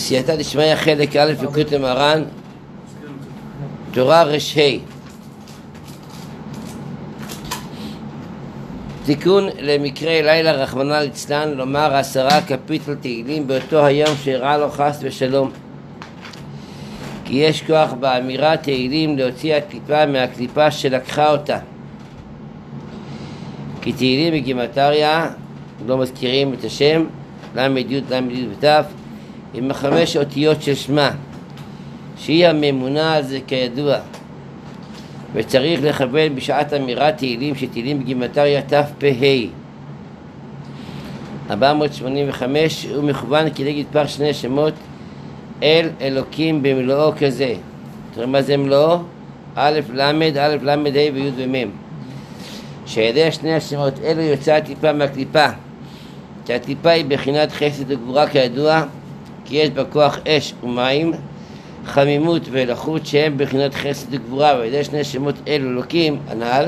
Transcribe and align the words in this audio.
סייעתא 0.00 0.36
דשמיא 0.36 0.76
חלק 0.76 1.16
א' 1.16 1.32
לקוט 1.42 1.72
למרן, 1.72 2.22
תורה 3.92 4.22
ר"ה. 4.22 4.60
תיקון 9.04 9.48
למקרה 9.58 10.22
לילה 10.22 10.52
רחמנא 10.52 10.92
ליצלן 10.92 11.50
לומר 11.54 11.94
עשרה 11.94 12.40
קפיטל 12.40 12.94
תהילים 12.94 13.46
באותו 13.46 13.84
היום 13.84 14.08
שאירע 14.22 14.56
לו 14.56 14.70
חס 14.70 14.98
ושלום. 15.02 15.50
כי 17.24 17.36
יש 17.36 17.62
כוח 17.62 17.92
באמירת 17.92 18.62
תהילים 18.62 19.18
להוציא 19.18 19.54
הקליפה 19.54 20.06
מהקליפה 20.06 20.70
שלקחה 20.70 21.30
אותה. 21.30 21.58
כי 23.82 23.92
תהילים 23.92 24.34
בגימטריה 24.34 25.30
לא 25.86 25.98
מזכירים 25.98 26.54
את 26.54 26.64
השם 26.64 27.04
ל"י 27.54 28.00
ל"י 28.10 28.46
ות' 28.52 28.99
עם 29.54 29.70
החמש 29.70 30.16
אותיות 30.16 30.62
של 30.62 30.74
שמה 30.74 31.10
שהיא 32.16 32.46
הממונה 32.46 33.14
על 33.14 33.22
זה 33.22 33.38
כידוע. 33.46 33.96
וצריך 35.32 35.80
לכוון 35.82 36.34
בשעת 36.34 36.72
אמירת 36.72 37.16
תהילים 37.16 37.54
שתהילים 37.54 38.00
בגימטריה 38.00 38.62
תפ"ה 38.62 39.06
485 41.50 42.86
הוא 42.86 43.04
מכוון 43.04 43.46
כנגד 43.54 43.84
פר 43.92 44.06
שני 44.06 44.34
שמות 44.34 44.74
אל 45.62 45.88
אלוקים 46.00 46.62
במלואו 46.62 47.12
כזה. 47.18 47.54
תראה 48.14 48.26
מה 48.26 48.42
זה 48.42 48.56
מלואו? 48.56 48.98
א' 49.54 49.80
ל', 49.94 50.00
א' 50.00 50.56
ל', 50.62 50.70
ה' 50.70 50.84
וי' 51.14 51.30
ומ' 51.36 51.70
שעל 52.86 53.30
שני 53.30 53.54
השמות 53.54 53.94
אלו 54.04 54.22
יוצאה 54.22 54.56
הטיפה 54.56 54.92
מהקליפה 54.92 55.46
כי 56.46 56.54
הטיפה 56.54 56.90
היא 56.90 57.04
בחינת 57.08 57.52
חסד 57.52 57.84
וגבורה 57.86 58.28
כידוע 58.28 58.82
כי 59.50 59.56
יש 59.56 59.70
בה 59.70 59.84
כוח 59.84 60.18
אש 60.28 60.54
ומים 60.62 61.12
חמימות 61.84 62.42
ולחות 62.50 63.06
שהם 63.06 63.34
בחינת 63.36 63.74
חסד 63.74 64.14
וגבורה 64.14 64.54
ועל 64.54 64.64
ידי 64.64 64.84
שני 64.84 65.04
שמות 65.04 65.34
אלו 65.48 65.70
אלוקים 65.70 66.18
הנ"ל 66.28 66.66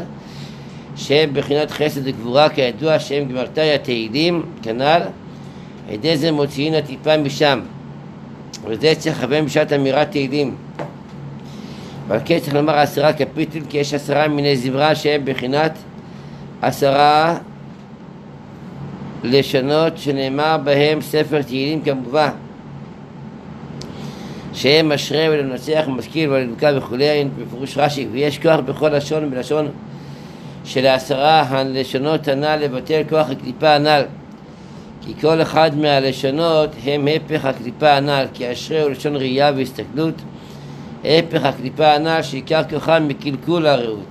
שהם 0.96 1.30
בחינת 1.32 1.70
חסד 1.70 2.00
וגבורה 2.04 2.48
כידוע 2.48 2.98
שהם 2.98 3.28
גמרתיה 3.28 3.78
תהילים 3.78 4.42
כנ"ל 4.62 4.82
על 5.88 5.94
ידי 5.94 6.16
זה 6.16 6.32
מוציאים 6.32 6.74
הטיפה 6.74 7.16
משם. 7.16 7.60
וזה 8.66 8.92
צריך 8.98 9.18
לכוון 9.18 9.44
בשעת 9.44 9.72
אמירת 9.72 10.10
תהילים. 10.10 10.54
ועל 12.08 12.20
כן 12.24 12.38
צריך 12.38 12.54
לומר 12.54 12.78
עשרה 12.78 13.12
קפיטל 13.12 13.60
כי 13.68 13.78
יש 13.78 13.94
עשרה 13.94 14.28
מיני 14.28 14.56
זמרה 14.56 14.94
שהם 14.94 15.20
בחינת 15.24 15.78
עשרה 16.62 17.38
לשונות 19.22 19.98
שנאמר 19.98 20.56
בהם 20.64 21.00
ספר 21.00 21.42
תהילים 21.42 21.82
כמובן 21.82 22.30
שהם 24.54 24.92
אשרי 24.92 25.28
ולנצח 25.28 25.84
ומשכיל 25.88 26.30
ולדבקה 26.30 26.70
וכולי, 26.76 27.24
בפירוש 27.38 27.78
רש"י, 27.78 28.06
ויש 28.12 28.38
כוח 28.38 28.60
בכל 28.60 28.88
לשון 28.88 29.30
בלשון 29.30 29.68
של 30.64 30.86
העשרה 30.86 31.42
הלשונות 31.48 32.28
הנ"ל 32.28 32.56
לבטל 32.56 33.02
כוח 33.08 33.30
הקליפה 33.30 33.74
הנ"ל. 33.74 34.02
כי 35.06 35.14
כל 35.20 35.42
אחד 35.42 35.76
מהלשונות 35.76 36.70
הם 36.84 37.08
הפך 37.16 37.44
הקליפה 37.44 37.92
הנ"ל 37.92 38.26
כי 38.34 38.52
אשרי 38.52 38.80
הוא 38.80 38.90
לשון 38.90 39.16
ראייה 39.16 39.52
והסתכלות. 39.56 40.14
הפך 41.04 41.44
הקליפה 41.44 41.94
הנ"ל 41.94 42.22
שעיקר 42.22 42.62
כוחם 42.70 43.04
מקלקול 43.08 43.66
הרעות. 43.66 44.04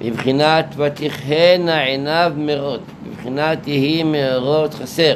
מבחינת 0.00 0.74
ותכהנה 0.76 1.82
עיניו 1.82 2.32
מרות 2.36 2.80
מבחינת 3.10 3.68
יהי 3.68 4.02
מאורות 4.02 4.74
חסר. 4.74 5.14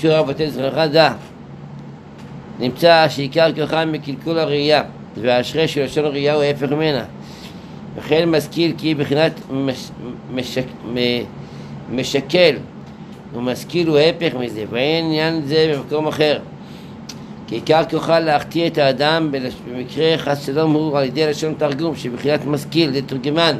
שור 0.00 0.18
אבותינו 0.18 0.50
זכרך 0.50 0.78
דע 0.92 1.12
נמצא 2.62 3.06
שעיקר 3.08 3.52
כוחם 3.52 3.88
מקלקול 3.92 4.38
הראייה 4.38 4.82
והאשרי 5.16 5.68
של 5.68 5.84
לשון 5.84 6.04
הראייה 6.04 6.34
הוא 6.34 6.42
ההפך 6.42 6.72
ממנה. 6.72 7.04
וכן 7.96 8.28
משכיל 8.28 8.72
כי 8.78 8.94
בחינת 8.94 9.32
מש, 9.50 9.90
משק, 10.34 10.64
משקל 11.90 12.56
ומשכיל 13.34 13.88
הוא 13.88 13.98
ההפך 13.98 14.34
מזה 14.34 14.64
ואין 14.70 15.04
עניין 15.04 15.42
זה 15.44 15.74
במקום 15.74 16.06
אחר. 16.06 16.38
כי 17.46 17.54
עיקר 17.54 17.82
כוחה 17.90 18.20
להחטיא 18.20 18.66
את 18.66 18.78
האדם 18.78 19.32
במקרה 19.32 20.18
חס 20.18 20.46
שלום 20.46 20.72
הוא 20.72 20.98
על 20.98 21.04
ידי 21.04 21.26
לשון 21.26 21.54
תרגום 21.58 21.96
שבחינת 21.96 22.44
משכיל 22.46 22.92
זה 22.92 23.02
תורגמן 23.02 23.56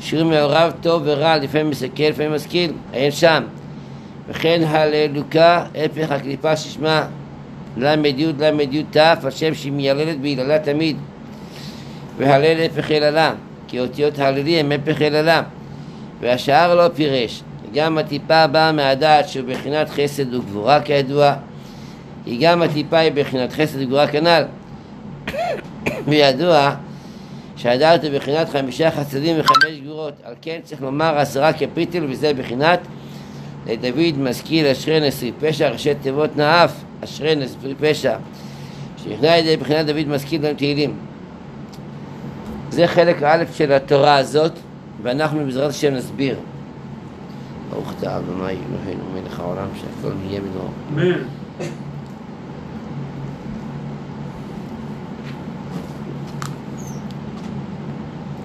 שהוא 0.00 0.30
מעורב 0.30 0.72
טוב 0.80 1.02
ורע 1.04 1.36
לפעמים 1.36 1.70
מסכל 1.70 2.02
לפעמים 2.02 2.32
משכיל 2.32 2.72
אין 2.92 3.10
שם. 3.10 3.42
וכן 4.28 4.62
הללוקה 4.66 5.64
הפך 5.74 6.10
הקליפה 6.10 6.56
ששמה 6.56 7.06
ל"י 7.76 8.32
ל"י 8.38 8.84
ת' 8.90 8.96
השם 8.96 9.54
שהיא 9.54 9.72
מייללת 9.72 10.20
בהיללה 10.20 10.58
תמיד. 10.58 10.96
והלל 12.18 12.66
הפך 12.66 12.90
יללה 12.90 13.34
כי 13.68 13.80
אותיות 13.80 14.18
הללי 14.18 14.60
הם 14.60 14.72
הפך 14.72 15.00
יללה 15.00 15.42
והשאר 16.20 16.74
לא 16.74 16.88
פירש. 16.94 17.42
גם 17.74 17.98
הטיפה 17.98 18.46
באה 18.46 18.72
מהדעת 18.72 19.28
שהוא 19.28 19.48
בחינת 19.48 19.90
חסד 19.90 20.34
וגבורה 20.34 20.80
כידוע. 20.80 21.34
היא 22.26 22.38
גם 22.40 22.62
הטיפה 22.62 22.98
היא 22.98 23.12
בחינת 23.14 23.52
חסד 23.52 23.80
וגבורה 23.80 24.06
כנ"ל. 24.06 24.42
וידוע 26.08 26.74
שהדעת 27.56 28.04
הוא 28.04 28.12
בחינת 28.14 28.48
חמישה 28.48 28.90
חסדים 28.90 29.36
וחמש 29.40 29.78
גבורות. 29.84 30.14
על 30.24 30.34
כן 30.42 30.60
צריך 30.64 30.82
לומר 30.82 31.18
עשרה 31.18 31.52
קפיטל 31.52 32.04
וזה 32.08 32.34
בחינת 32.34 32.80
לדוד 33.66 34.18
משכיל 34.18 34.66
אשרי 34.66 35.08
נשיא 35.08 35.32
פשע 35.40 35.68
ראשי 35.68 35.94
תיבות 35.94 36.36
נאף 36.36 36.72
אשרי 37.04 37.34
נשיא 37.34 37.74
פשע 37.80 38.16
שנכנע 38.96 39.36
ידי 39.36 39.56
בחינת 39.56 39.86
דוד 39.86 40.08
משכיל 40.08 40.42
גם 40.42 40.54
תהילים. 40.54 40.96
זה 42.70 42.86
חלק 42.86 43.22
א' 43.22 43.44
של 43.54 43.72
התורה 43.72 44.16
הזאת 44.16 44.52
ואנחנו 45.02 45.44
בעזרת 45.44 45.70
השם 45.70 45.94
נסביר. 45.94 46.36
ברוך 47.70 47.92
אתה 47.98 48.18
אדוני 48.18 48.42
אלוהינו 48.42 49.04
מלך 49.14 49.40
העולם 49.40 49.66
שהכל 49.74 50.12
נהיה 50.26 50.40
מנור 50.40 50.70
אמן. 50.92 51.22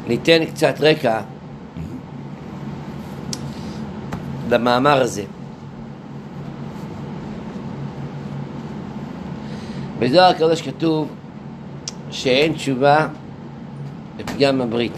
ניתן 0.08 0.46
קצת 0.46 0.76
רקע 0.80 1.22
למאמר 4.50 5.02
הזה. 5.02 5.24
בזוהר 10.00 10.30
הקדוש 10.30 10.62
כתוב 10.62 11.08
שאין 12.12 12.54
תשובה 12.54 13.08
לפגם 14.20 14.62
הברית. 14.62 14.94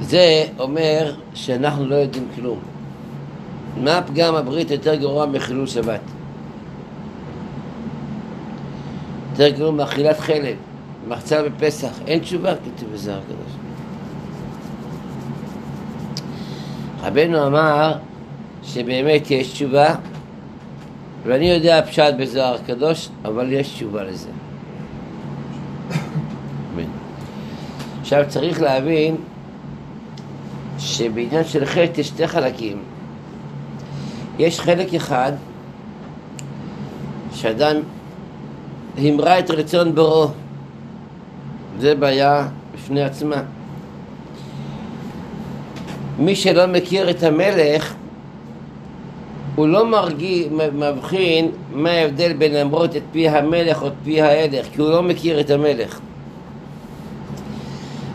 זה 0.00 0.44
אומר 0.58 1.14
שאנחנו 1.34 1.86
לא 1.86 1.94
יודעים 1.94 2.28
כלום. 2.34 2.58
מה 3.76 4.02
פגם 4.06 4.34
הברית 4.34 4.70
יותר 4.70 4.94
גרוע 4.94 5.26
מחילול 5.26 5.66
שבת? 5.66 6.00
יותר 9.30 9.48
גרוע 9.48 9.70
מאכילת 9.70 10.20
חלב, 10.20 10.56
מחצה 11.08 11.42
בפסח, 11.42 11.92
אין 12.06 12.18
תשובה, 12.18 12.54
כתוב 12.54 12.92
בזוהר 12.92 13.18
הקדוש. 13.18 13.52
רבנו 17.02 17.46
אמר 17.46 17.92
שבאמת 18.62 19.30
יש 19.30 19.52
תשובה, 19.52 19.94
ואני 21.24 21.50
יודע 21.50 21.82
פשט 21.82 22.14
בזוהר 22.18 22.54
הקדוש, 22.54 23.08
אבל 23.24 23.52
יש 23.52 23.68
תשובה 23.68 24.02
לזה. 24.02 24.30
עכשיו 28.00 28.24
צריך 28.28 28.60
להבין 28.60 29.16
שבעניין 30.78 31.44
של 31.44 31.64
חטא 31.64 32.00
יש 32.00 32.06
שתי 32.06 32.26
חלקים. 32.26 32.82
יש 34.38 34.60
חלק 34.60 34.94
אחד 34.94 35.32
שאדם 37.32 37.76
המרה 38.98 39.38
את 39.38 39.50
רצון 39.50 39.94
בוראו, 39.94 40.28
זה 41.78 41.94
בעיה 41.94 42.48
בפני 42.74 43.02
עצמה. 43.02 43.42
מי 46.18 46.36
שלא 46.36 46.66
מכיר 46.66 47.10
את 47.10 47.22
המלך 47.22 47.94
הוא 49.60 49.68
לא 49.68 49.86
מרגיש, 49.86 50.46
מבחין 50.74 51.50
מה 51.72 51.90
ההבדל 51.90 52.32
בין 52.32 52.54
למרות 52.54 52.96
את 52.96 53.02
פי 53.12 53.28
המלך 53.28 53.82
או 53.82 53.86
את 53.86 53.92
פי 54.04 54.20
ההלך 54.20 54.66
כי 54.72 54.80
הוא 54.80 54.90
לא 54.90 55.02
מכיר 55.02 55.40
את 55.40 55.50
המלך. 55.50 56.00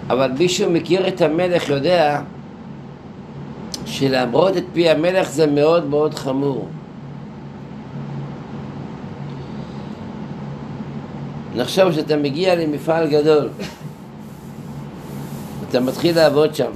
אבל 0.09 0.31
מי 0.39 0.49
שמכיר 0.49 1.07
את 1.07 1.21
המלך 1.21 1.69
יודע 1.69 2.21
שלמרות 3.85 4.57
את 4.57 4.63
פי 4.73 4.89
המלך 4.89 5.29
זה 5.29 5.47
מאוד 5.47 5.89
מאוד 5.89 6.13
חמור. 6.13 6.67
נחשוב 11.55 11.91
שאתה 11.91 12.17
מגיע 12.17 12.55
למפעל 12.55 13.07
גדול. 13.07 13.49
אתה 15.69 15.79
מתחיל 15.79 16.15
לעבוד 16.15 16.55
שם 16.55 16.71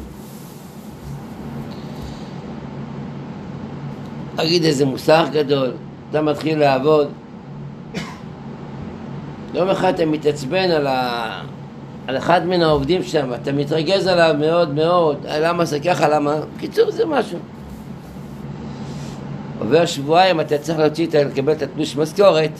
תגיד 4.39 4.63
איזה 4.63 4.85
מוסר 4.85 5.25
גדול, 5.31 5.71
אתה 6.09 6.21
מתחיל 6.21 6.59
לעבוד. 6.59 7.07
יום 9.53 9.69
אחד 9.69 9.93
אתה 9.93 10.05
מתעצבן 10.05 10.71
על, 10.71 10.87
ה... 10.87 11.41
על 12.07 12.17
אחד 12.17 12.45
מן 12.45 12.61
העובדים 12.61 13.03
שם, 13.03 13.33
אתה 13.33 13.51
מתרגז 13.51 14.07
עליו 14.07 14.35
מאוד 14.39 14.73
מאוד, 14.73 15.25
למה 15.29 15.65
זה 15.65 15.79
ככה, 15.79 16.09
למה... 16.09 16.35
בקיצור 16.57 16.91
זה 16.91 17.05
משהו. 17.05 17.39
עובר 19.59 19.85
שבועיים, 19.85 20.39
אתה 20.39 20.57
צריך 20.57 20.79
להוציא, 20.79 21.07
לקבל 21.13 21.53
את 21.53 21.61
התלוש 21.61 21.95
משכורת, 21.95 22.51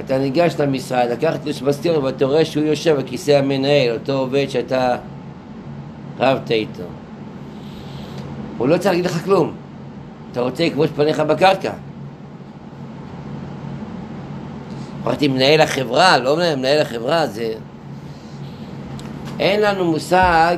אתה 0.00 0.18
ניגש 0.18 0.54
למשרד, 0.58 1.08
לקח 1.10 1.36
תלוש 1.36 1.62
משכורת 1.62 2.02
ואתה 2.02 2.24
רואה 2.24 2.44
שהוא 2.44 2.64
יושב 2.64 2.96
בכיסא 3.00 3.30
המנהל, 3.30 3.94
אותו 3.94 4.12
עובד 4.12 4.46
שאתה 4.48 4.96
רבת 6.20 6.50
איתו. 6.50 6.82
הוא 8.58 8.68
לא 8.68 8.76
צריך 8.76 8.86
להגיד 8.86 9.04
לך 9.04 9.24
כלום. 9.24 9.63
אתה 10.34 10.42
רוצה 10.42 10.66
לכבוש 10.66 10.90
פניך 10.96 11.20
בקרקע. 11.20 11.72
אמרתי 15.04 15.28
מנהל 15.28 15.60
החברה, 15.60 16.18
לא 16.18 16.36
מנהל 16.36 16.80
החברה, 16.80 17.26
זה... 17.26 17.52
אין 19.40 19.60
לנו 19.60 19.84
מושג 19.84 20.56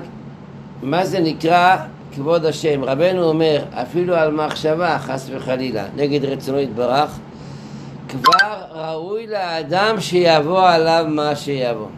מה 0.82 1.06
זה 1.06 1.20
נקרא 1.20 1.76
כבוד 2.14 2.44
השם. 2.44 2.84
רבנו 2.84 3.23
אומר, 3.23 3.64
אפילו 3.75 4.14
על 4.14 4.32
מחשבה, 4.32 4.99
חס 4.99 5.31
וחלילה, 5.32 5.84
נגד 5.96 6.25
רצונו 6.25 6.58
יתברך, 6.58 7.19
כבר 8.08 8.56
ראוי 8.70 9.26
לאדם 9.26 10.00
שיבוא 10.00 10.69
עליו 10.69 11.05
מה 11.08 11.37
שיבוא. 11.37 11.88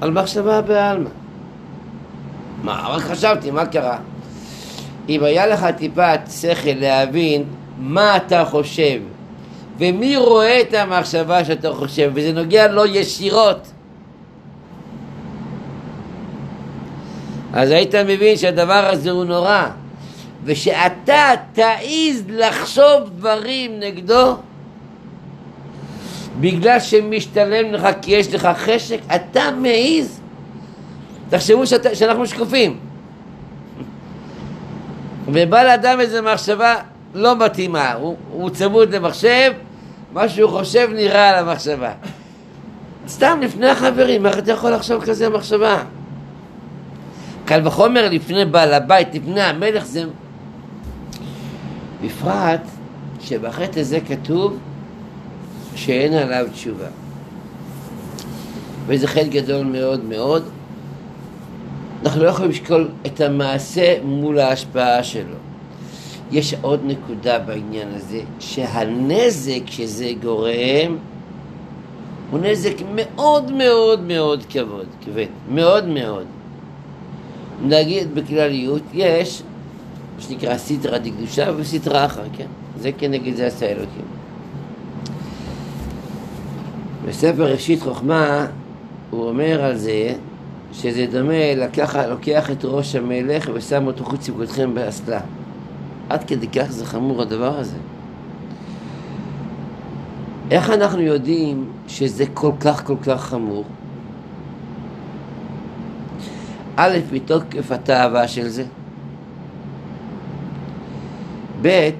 על 0.00 0.10
מחשבה 0.10 0.62
בעלמא. 0.62 1.10
מה, 2.62 2.86
רק 2.88 3.02
חשבתי, 3.02 3.50
מה 3.50 3.66
קרה? 3.66 3.98
אם 5.08 5.24
היה 5.24 5.46
לך 5.46 5.66
טיפת 5.76 6.20
שכל 6.40 6.70
להבין 6.76 7.44
מה 7.78 8.16
אתה 8.16 8.44
חושב 8.44 9.00
ומי 9.78 10.16
רואה 10.16 10.60
את 10.60 10.74
המחשבה 10.74 11.44
שאתה 11.44 11.72
חושב 11.72 12.10
וזה 12.14 12.32
נוגע 12.32 12.68
לו 12.68 12.86
ישירות 12.86 13.72
אז 17.52 17.70
היית 17.70 17.94
מבין 17.94 18.36
שהדבר 18.36 18.88
הזה 18.92 19.10
הוא 19.10 19.24
נורא 19.24 19.68
ושאתה 20.44 21.30
תעיז 21.52 22.24
לחשוב 22.28 23.10
דברים 23.16 23.80
נגדו 23.80 24.36
בגלל 26.40 26.80
שמשתלם 26.80 27.72
לך 27.72 27.88
כי 28.02 28.12
יש 28.12 28.34
לך 28.34 28.48
חשק, 28.56 28.98
אתה 29.14 29.50
מעיז. 29.60 30.20
תחשבו 31.28 31.66
שאת, 31.66 31.86
שאנחנו 31.96 32.26
שקופים 32.26 32.78
ובא 35.26 35.62
לאדם 35.62 36.00
איזו 36.00 36.22
מחשבה 36.22 36.76
לא 37.14 37.36
מתאימה, 37.36 37.92
הוא, 37.92 38.16
הוא 38.30 38.50
צמוד 38.50 38.94
למחשב, 38.94 39.52
מה 40.12 40.28
שהוא 40.28 40.50
חושב 40.50 40.88
נראה 40.94 41.28
על 41.28 41.48
המחשבה. 41.48 41.92
סתם 43.08 43.38
לפני 43.42 43.68
החברים, 43.68 44.26
איך 44.26 44.38
אתה 44.38 44.52
יכול 44.52 44.70
לחשוב 44.70 45.04
כזה 45.04 45.28
מחשבה? 45.28 45.82
קל 47.44 47.66
וחומר 47.66 48.08
לפני 48.10 48.44
בעל 48.44 48.74
הבית, 48.74 49.14
לפני 49.14 49.42
המלך, 49.42 49.84
זה... 49.84 50.04
בפרט 52.02 52.60
שבחטא 53.20 53.80
הזה 53.80 53.98
כתוב 54.00 54.58
שאין 55.74 56.12
עליו 56.12 56.46
תשובה. 56.52 56.86
וזה 58.86 59.08
חטא 59.08 59.28
גדול 59.28 59.66
מאוד 59.66 60.04
מאוד. 60.04 60.48
אנחנו 62.02 62.22
לא 62.22 62.28
יכולים 62.28 62.50
לשקול 62.50 62.88
את 63.06 63.20
המעשה 63.20 63.96
מול 64.04 64.38
ההשפעה 64.38 65.04
שלו. 65.04 65.36
יש 66.30 66.54
עוד 66.60 66.80
נקודה 66.84 67.38
בעניין 67.38 67.88
הזה, 67.94 68.20
שהנזק 68.38 69.66
שזה 69.66 70.10
גורם 70.22 70.96
הוא 72.30 72.40
נזק 72.40 72.74
מאוד 72.94 73.52
מאוד 73.52 74.00
מאוד 74.00 74.44
כבוד, 74.48 74.86
כבד, 75.04 75.26
מאוד 75.50 75.88
מאוד. 75.88 76.24
נגיד 77.64 78.14
בכלליות, 78.14 78.82
יש 78.92 79.42
מה 80.16 80.22
שנקרא 80.22 80.58
סטרא 80.58 80.98
דקדושה 80.98 81.50
וסטרא 81.56 82.04
אחר, 82.04 82.22
כן? 82.36 82.46
זה 82.80 82.92
כנגד 82.92 83.36
זה 83.36 83.46
עשה 83.46 83.66
אלוקים. 83.66 84.04
בספר 87.08 87.52
ראשית 87.52 87.82
חוכמה 87.82 88.46
הוא 89.10 89.28
אומר 89.28 89.64
על 89.64 89.76
זה 89.76 90.14
שזה 90.72 91.06
דומה, 91.10 91.54
לקח, 91.56 91.96
לוקח 91.96 92.50
את 92.50 92.64
ראש 92.64 92.94
המלך 92.94 93.50
ושם 93.54 93.86
אותו 93.86 94.04
חוץ 94.04 94.28
מגודכם 94.28 94.74
באסלה. 94.74 95.20
עד 96.08 96.24
כדי 96.24 96.48
כך 96.48 96.66
זה 96.70 96.86
חמור 96.86 97.22
הדבר 97.22 97.58
הזה. 97.58 97.76
איך 100.50 100.70
אנחנו 100.70 101.00
יודעים 101.00 101.64
שזה 101.88 102.24
כל 102.34 102.52
כך 102.60 102.86
כל 102.86 102.96
כך 103.02 103.20
חמור? 103.20 103.64
א', 106.76 106.98
מתוקף 107.12 107.72
התאווה 107.72 108.28
של 108.28 108.48
זה. 108.48 108.64
ב', 111.62 111.90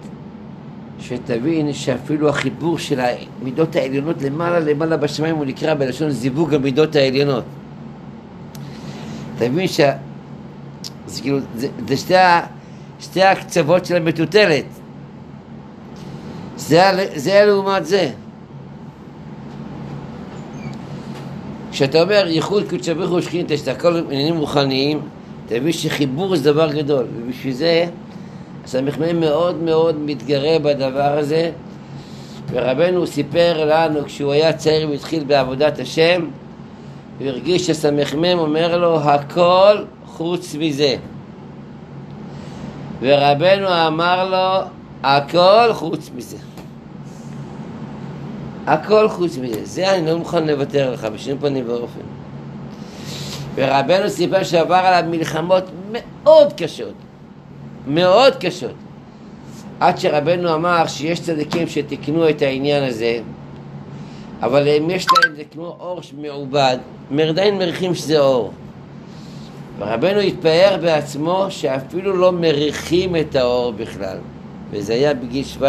שתבין 0.99 1.73
שאפילו 1.73 2.29
החיבור 2.29 2.79
של 2.79 3.01
המידות 3.01 3.77
העליונות 3.77 4.23
למעלה 4.23 4.61
למעלה 4.61 4.97
בשמיים 4.97 5.37
הוא 5.37 5.45
נקרא 5.45 5.75
בלשון 5.75 6.11
זיווג 6.11 6.55
המידות 6.55 6.97
העליונות. 6.97 7.45
אתה 9.37 9.49
מבין 9.49 9.69
ש... 9.69 9.81
זה 11.06 11.23
כאילו, 11.23 11.38
זה, 11.56 11.69
זה 11.88 11.96
שתי, 11.96 12.14
שתי 13.00 13.23
הקצוות 13.23 13.87
של 13.87 13.96
המטוטלת. 13.96 14.64
זה, 16.56 17.08
זה 17.14 17.44
לעומת 17.46 17.87
זה. 17.87 18.11
כשאתה 21.73 22.02
אומר 22.02 22.25
ייחוד 22.26 22.64
קודשא 22.70 22.94
ברוך 22.94 23.11
הוא 23.11 23.20
שכינתא, 23.20 23.56
שאתה 23.56 23.73
הכל 23.73 23.96
עניינים 23.96 24.38
רוחניים, 24.38 25.00
אתה 25.46 25.61
מבין 25.61 25.73
שחיבור 25.73 26.37
זה 26.37 26.52
דבר 26.52 26.73
גדול, 26.73 27.06
ובשביל 27.17 27.52
זה 27.52 27.87
הסמ"ם 28.64 29.20
מאוד 29.20 29.62
מאוד 29.62 29.99
מתגרה 30.00 30.58
בדבר 30.58 31.19
הזה, 31.19 31.50
ורבנו 32.50 33.06
סיפר 33.06 33.64
לנו 33.64 34.05
כשהוא 34.05 34.32
היה 34.32 34.52
צעיר 34.52 34.90
והתחיל 34.90 35.25
בעבודת 35.25 35.79
השם, 35.79 36.26
הוא 37.23 37.31
הרגיש 37.31 37.67
שסמ"ם 37.67 38.39
אומר 38.39 38.79
לו 38.79 39.01
הכל 39.01 39.85
חוץ 40.07 40.55
מזה. 40.55 40.97
ורבנו 43.01 43.87
אמר 43.87 44.29
לו 44.31 44.69
הכל 45.03 45.73
חוץ 45.73 46.11
מזה. 46.15 46.37
הכל 48.67 49.08
חוץ 49.08 49.39
מזה. 49.39 49.61
זה 49.65 49.94
אני 49.94 50.06
לא 50.06 50.19
מוכן 50.19 50.46
לוותר 50.46 50.93
לך 50.93 51.05
בשום 51.05 51.39
פנים 51.39 51.65
ואופן. 51.69 52.01
ורבנו 53.55 54.11
סיפר 54.11 54.43
שעבר 54.43 54.75
עליו 54.75 55.11
מלחמות 55.11 55.65
מאוד 55.93 56.53
קשות, 56.56 56.94
מאוד 57.87 58.37
קשות. 58.41 58.75
עד 59.81 59.99
שרבנו 59.99 60.55
אמר 60.55 60.87
שיש 60.87 61.20
צדיקים 61.20 61.69
שתיקנו 61.69 62.29
את 62.31 62.43
העניין 62.43 62.82
הזה, 62.82 63.20
אבל 64.43 64.69
אם 64.69 64.91
יש 64.91 65.06
להם 65.13 65.37
זה 65.37 65.43
כמו 65.53 65.77
אור 65.81 66.01
מעובד, 66.20 66.77
עדיין 67.29 67.58
מריחים 67.58 67.94
שזה 67.94 68.20
אור. 68.20 68.53
ורבנו 69.79 70.20
התפאר 70.20 70.77
בעצמו 70.82 71.46
שאפילו 71.49 72.17
לא 72.17 72.32
מריחים 72.32 73.17
את 73.17 73.37
האור 73.37 73.72
בכלל, 73.72 74.17
וזה 74.70 74.93
היה 74.93 75.15
בגיל 75.15 75.44
17-18. 75.61 75.63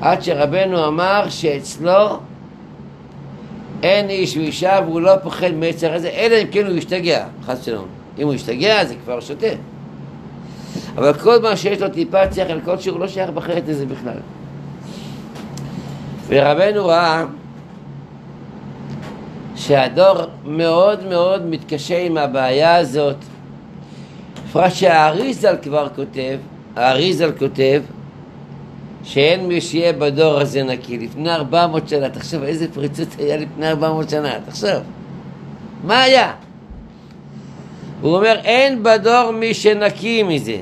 עד 0.00 0.22
שרבנו 0.22 0.86
אמר 0.86 1.24
שאצלו 1.28 2.18
אין 3.82 4.10
איש 4.10 4.36
ואישה 4.36 4.80
והוא 4.86 5.00
לא 5.00 5.12
פוחד 5.22 5.50
מיצר 5.50 5.94
הזה, 5.94 6.08
אלא 6.08 6.36
אם 6.42 6.46
כן 6.50 6.66
הוא 6.66 6.76
ישתגע, 6.76 7.26
חס 7.46 7.60
ושלום. 7.60 7.86
אם 8.18 8.26
הוא 8.26 8.34
ישתגע 8.34 8.84
זה 8.84 8.94
כבר 9.04 9.20
שותה. 9.20 9.46
אבל 10.94 11.12
כל 11.12 11.42
מה 11.42 11.56
שיש 11.56 11.80
לו 11.80 11.88
טיפה 11.88 12.32
שכל 12.34 12.60
כלשהו 12.64 12.98
לא 12.98 13.08
שייך 13.08 13.30
בחרת 13.30 13.62
לזה 13.68 13.86
בכלל. 13.86 14.18
ורבנו 16.28 16.86
ראה 16.86 17.24
שהדור 19.56 20.14
מאוד 20.44 21.06
מאוד 21.06 21.46
מתקשה 21.46 21.98
עם 22.02 22.16
הבעיה 22.16 22.76
הזאת. 22.76 23.16
בפרט 24.48 24.72
שהאריזל 24.72 25.56
כבר 25.62 25.88
כותב, 25.96 26.38
האריזל 26.76 27.32
כותב 27.38 27.82
שאין 29.04 29.48
מי 29.48 29.60
שיהיה 29.60 29.92
בדור 29.92 30.40
הזה 30.40 30.62
נקי. 30.62 30.98
לפני 30.98 31.34
ארבע 31.34 31.66
מאות 31.66 31.88
שנה, 31.88 32.08
תחשוב 32.08 32.42
איזה 32.42 32.66
פריצות 32.72 33.08
היה 33.18 33.36
לפני 33.36 33.68
ארבע 33.68 33.88
מאות 33.88 34.10
שנה, 34.10 34.32
תחשוב. 34.46 34.82
מה 35.84 36.02
היה? 36.02 36.32
הוא 38.00 38.16
אומר, 38.16 38.36
אין 38.44 38.82
בדור 38.82 39.30
מי 39.30 39.54
שנקי 39.54 40.22
מזה. 40.22 40.56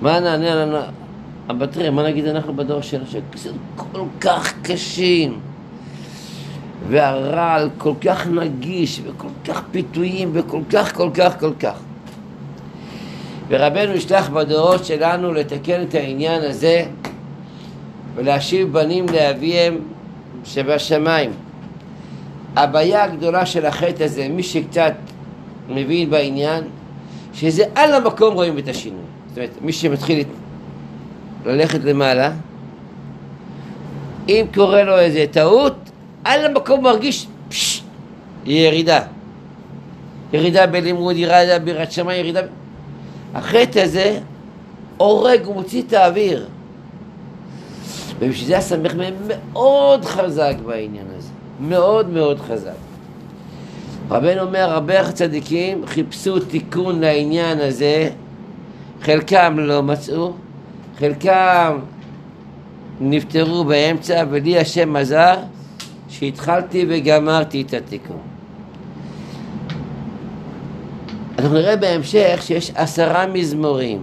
מה 0.00 0.20
נענה 0.20 0.54
לנו? 0.54 0.78
אבל 1.50 1.66
תראה, 1.66 1.90
מה 1.90 2.02
נגיד 2.02 2.26
אנחנו 2.26 2.56
בדור 2.56 2.80
שלנו, 2.80 3.04
שזה 3.06 3.50
כל 3.76 4.04
כך 4.20 4.54
קשים, 4.62 5.40
והרעל 6.88 7.70
כל 7.78 7.92
כך 8.00 8.26
נגיש, 8.26 9.00
וכל 9.04 9.28
כך 9.44 9.62
פיתויים, 9.70 10.30
וכל 10.32 10.60
כך, 10.70 10.94
כל 10.96 11.10
כך, 11.14 11.40
כל 11.40 11.52
כך. 11.60 11.78
ורבנו 13.48 13.92
ישלח 13.92 14.28
בדורות 14.28 14.84
שלנו 14.84 15.32
לתקן 15.32 15.82
את 15.82 15.94
העניין 15.94 16.42
הזה 16.42 16.84
ולהשיב 18.14 18.72
בנים 18.72 19.06
לאביהם 19.08 19.78
שבשמיים. 20.44 21.30
הבעיה 22.56 23.04
הגדולה 23.04 23.46
של 23.46 23.66
החטא 23.66 24.02
הזה, 24.02 24.28
מי 24.28 24.42
שקצת 24.42 24.94
מבין 25.68 26.10
בעניין, 26.10 26.64
שזה 27.32 27.64
על 27.74 27.94
המקום 27.94 28.34
רואים 28.34 28.58
את 28.58 28.68
השינוי. 28.68 29.00
זאת 29.28 29.38
אומרת, 29.38 29.50
מי 29.62 29.72
שמתחיל 29.72 30.24
ללכת 31.46 31.84
למעלה, 31.84 32.32
אם 34.28 34.46
קורה 34.54 34.82
לו 34.82 34.98
איזה 34.98 35.24
טעות, 35.30 35.74
על 36.24 36.44
המקום 36.44 36.82
מרגיש 36.84 37.26
פשש, 37.48 37.82
ירידה. 38.46 39.00
ירידה 40.32 40.66
בלימוד, 40.66 41.16
ירידה 41.16 41.58
בירת 41.58 41.92
שמיים, 41.92 42.20
ירידה... 42.20 42.40
החטא 43.34 43.78
הזה 43.78 44.18
הורג 44.96 45.48
ומוציא 45.48 45.82
את 45.82 45.92
האוויר. 45.92 46.46
ובשביל 48.18 48.48
זה 48.48 48.58
הסמך 48.58 48.94
מהם 48.94 49.14
מאוד 49.28 50.04
חזק 50.04 50.54
בעניין 50.66 51.06
הזה. 51.18 51.28
מאוד 51.60 52.10
מאוד 52.10 52.40
חזק. 52.40 52.70
רבנו 54.10 54.40
אומר, 54.40 54.70
הרבה 54.70 55.12
צדיקים 55.12 55.86
חיפשו 55.86 56.40
תיקון 56.40 57.00
לעניין 57.00 57.60
הזה, 57.60 58.10
חלקם 59.02 59.56
לא 59.58 59.82
מצאו, 59.82 60.32
חלקם 61.00 61.78
נפטרו 63.00 63.64
באמצע, 63.64 64.24
ולי 64.30 64.58
השם 64.58 64.96
עזר 64.96 65.36
שהתחלתי 66.08 66.86
וגמרתי 66.88 67.62
את 67.62 67.74
התיקון. 67.74 68.20
אנחנו 71.38 71.54
נראה 71.54 71.76
בהמשך 71.76 72.40
שיש 72.42 72.70
עשרה 72.74 73.26
מזמורים. 73.26 74.02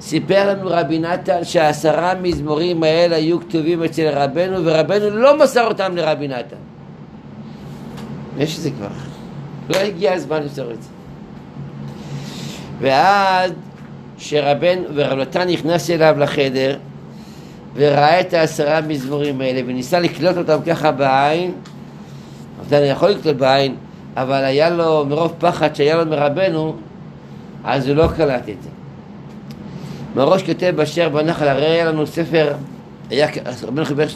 סיפר 0.00 0.50
לנו 0.50 0.62
רבי 0.64 0.98
נתן 0.98 1.44
שהעשרה 1.44 2.14
מזמורים 2.14 2.82
האלה 2.82 3.16
היו 3.16 3.40
כתובים 3.40 3.82
אצל 3.82 4.08
רבנו 4.08 4.64
ורבנו 4.64 5.10
לא 5.10 5.38
מסר 5.38 5.66
אותם 5.66 5.96
לרבי 5.96 6.28
נתן. 6.28 6.56
יש 8.38 8.56
את 8.56 8.62
זה 8.62 8.70
כבר. 8.70 8.88
לא 9.70 9.76
הגיע 9.76 10.12
הזמן 10.12 10.42
למסור 10.42 10.70
את 10.70 10.82
זה. 10.82 10.88
ואז 12.80 13.52
שרבן 14.18 14.78
ורב 14.94 15.18
נתן 15.18 15.48
נכנס 15.48 15.90
אליו 15.90 16.16
לחדר 16.18 16.76
וראה 17.74 18.20
את 18.20 18.34
העשרה 18.34 18.80
מזמורים 18.80 19.40
האלה 19.40 19.60
וניסה 19.66 20.00
לקלוט 20.00 20.36
אותם 20.36 20.58
ככה 20.66 20.92
בעין, 20.92 21.52
נתן 22.66 22.80
יכול 22.84 23.08
לקלוט 23.10 23.36
בעין, 23.36 23.74
אבל 24.16 24.44
היה 24.44 24.70
לו, 24.70 25.06
מרוב 25.08 25.34
פחד 25.38 25.74
שהיה 25.76 25.96
לו 25.96 26.10
מרבנו, 26.10 26.76
אז 27.64 27.88
הוא 27.88 27.96
לא 27.96 28.08
קלט 28.16 28.48
את 28.48 28.62
זה. 28.62 28.68
מראש 30.16 30.42
כותב 30.42 30.72
באשר 30.76 31.08
בנחל, 31.08 31.48
הרי 31.48 31.66
היה 31.66 31.84
לנו 31.84 32.06
ספר, 32.06 32.52
היה, 33.10 33.28
רבנו 33.62 33.84
חיבר, 33.84 34.06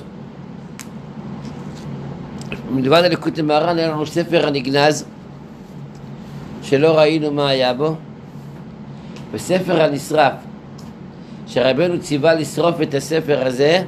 מלבד 2.71 3.02
הליקוט 3.04 3.38
למהר"ן 3.38 3.78
היה 3.78 3.88
לנו 3.88 4.06
ספר 4.06 4.47
הנגנז, 4.47 5.04
שלא 6.62 6.99
ראינו 6.99 7.30
מה 7.30 7.49
היה 7.49 7.75
בו, 7.75 7.97
וספר 9.33 9.83
הנשרף, 9.83 10.33
שרבנו 11.47 12.01
ציווה 12.01 12.35
לשרוף 12.35 12.83
את 12.83 12.95
הספר 12.95 13.47
הזה, 13.47 13.83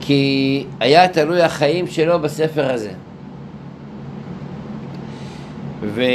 כי 0.00 0.64
היה 0.80 1.08
תלוי 1.08 1.42
החיים 1.42 1.86
שלו 1.86 2.20
בספר 2.20 2.72
הזה. 2.72 2.90
והוא 5.80 6.06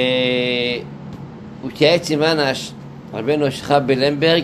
התייעץ 1.70 2.12
עם 2.12 2.24
אנש, 2.24 2.72
רבנו 3.14 3.48
אשך 3.48 3.72
בלמברג, 3.72 4.44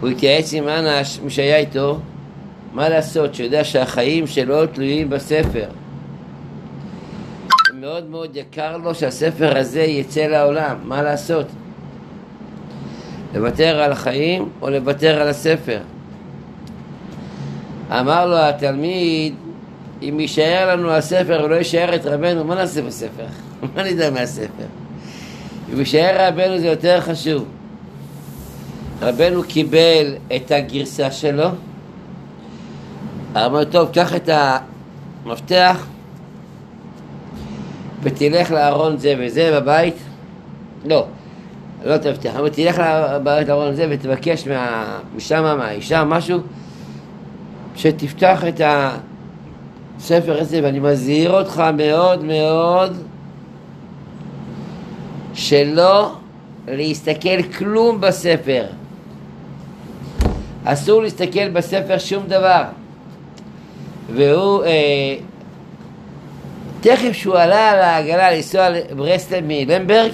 הוא 0.00 0.08
התייעץ 0.08 0.52
עם 0.52 0.68
אנש, 0.68 1.20
מי 1.24 1.30
שהיה 1.30 1.56
איתו, 1.56 1.98
מה 2.72 2.88
לעשות, 2.88 3.34
שיודע 3.34 3.64
שהחיים 3.64 4.26
שלו 4.26 4.66
תלויים 4.66 5.10
בספר. 5.10 5.66
מאוד 7.84 8.10
מאוד 8.10 8.36
יקר 8.36 8.76
לו 8.76 8.94
שהספר 8.94 9.58
הזה 9.58 9.82
יצא 9.82 10.20
לעולם, 10.20 10.76
מה 10.84 11.02
לעשות? 11.02 11.46
לוותר 13.34 13.82
על 13.82 13.92
החיים 13.92 14.48
או 14.62 14.70
לוותר 14.70 15.20
על 15.20 15.28
הספר? 15.28 15.80
אמר 17.90 18.26
לו 18.26 18.36
התלמיד, 18.36 19.34
אם 20.02 20.20
יישאר 20.20 20.74
לנו 20.74 20.90
הספר 20.90 21.42
ולא 21.44 21.54
יישאר 21.54 21.94
את 21.94 22.06
רבנו, 22.06 22.44
מה 22.44 22.54
נעשה 22.54 22.82
בספר? 22.82 23.26
מה 23.76 23.82
נדע 23.82 24.10
מהספר? 24.10 24.66
אם 25.72 25.78
יישאר 25.78 26.28
רבנו 26.28 26.58
זה 26.58 26.66
יותר 26.66 27.00
חשוב. 27.00 27.44
רבנו 29.02 29.42
קיבל 29.42 30.14
את 30.36 30.50
הגרסה 30.50 31.10
שלו, 31.10 31.48
אמר, 33.36 33.64
טוב, 33.64 33.88
קח 33.92 34.14
את 34.14 34.28
המפתח 35.26 35.86
ותלך 38.04 38.50
לארון 38.50 38.96
זה 38.96 39.14
וזה 39.18 39.60
בבית. 39.60 39.94
לא, 40.84 41.06
לא 41.84 41.96
תבטיח, 41.96 42.36
אבל 42.36 42.48
תלך 42.48 42.82
לבית 43.14 43.48
לארון 43.48 43.74
זה 43.74 43.86
ותבקש 43.90 44.48
מה, 44.48 44.98
משם, 45.16 45.56
מהאישה, 45.58 46.04
משהו, 46.04 46.38
שתפתח 47.76 48.44
את 48.48 48.60
הספר 49.98 50.40
הזה, 50.40 50.60
ואני 50.62 50.80
מזהיר 50.80 51.32
אותך 51.32 51.62
מאוד 51.76 52.24
מאוד 52.24 52.96
שלא 55.34 56.12
להסתכל 56.68 57.42
כלום 57.42 58.00
בספר. 58.00 58.64
אסור 60.64 61.02
להסתכל 61.02 61.48
בספר 61.48 61.98
שום 61.98 62.26
דבר. 62.26 62.62
והוא, 64.14 64.64
אה, 64.64 65.16
תכף 66.84 67.12
שהוא 67.12 67.36
עלה 67.36 67.70
על 67.70 67.78
העגלה 67.78 68.30
לנסוע 68.30 68.68
לברסלב 68.70 69.44
מלמברג, 69.46 70.12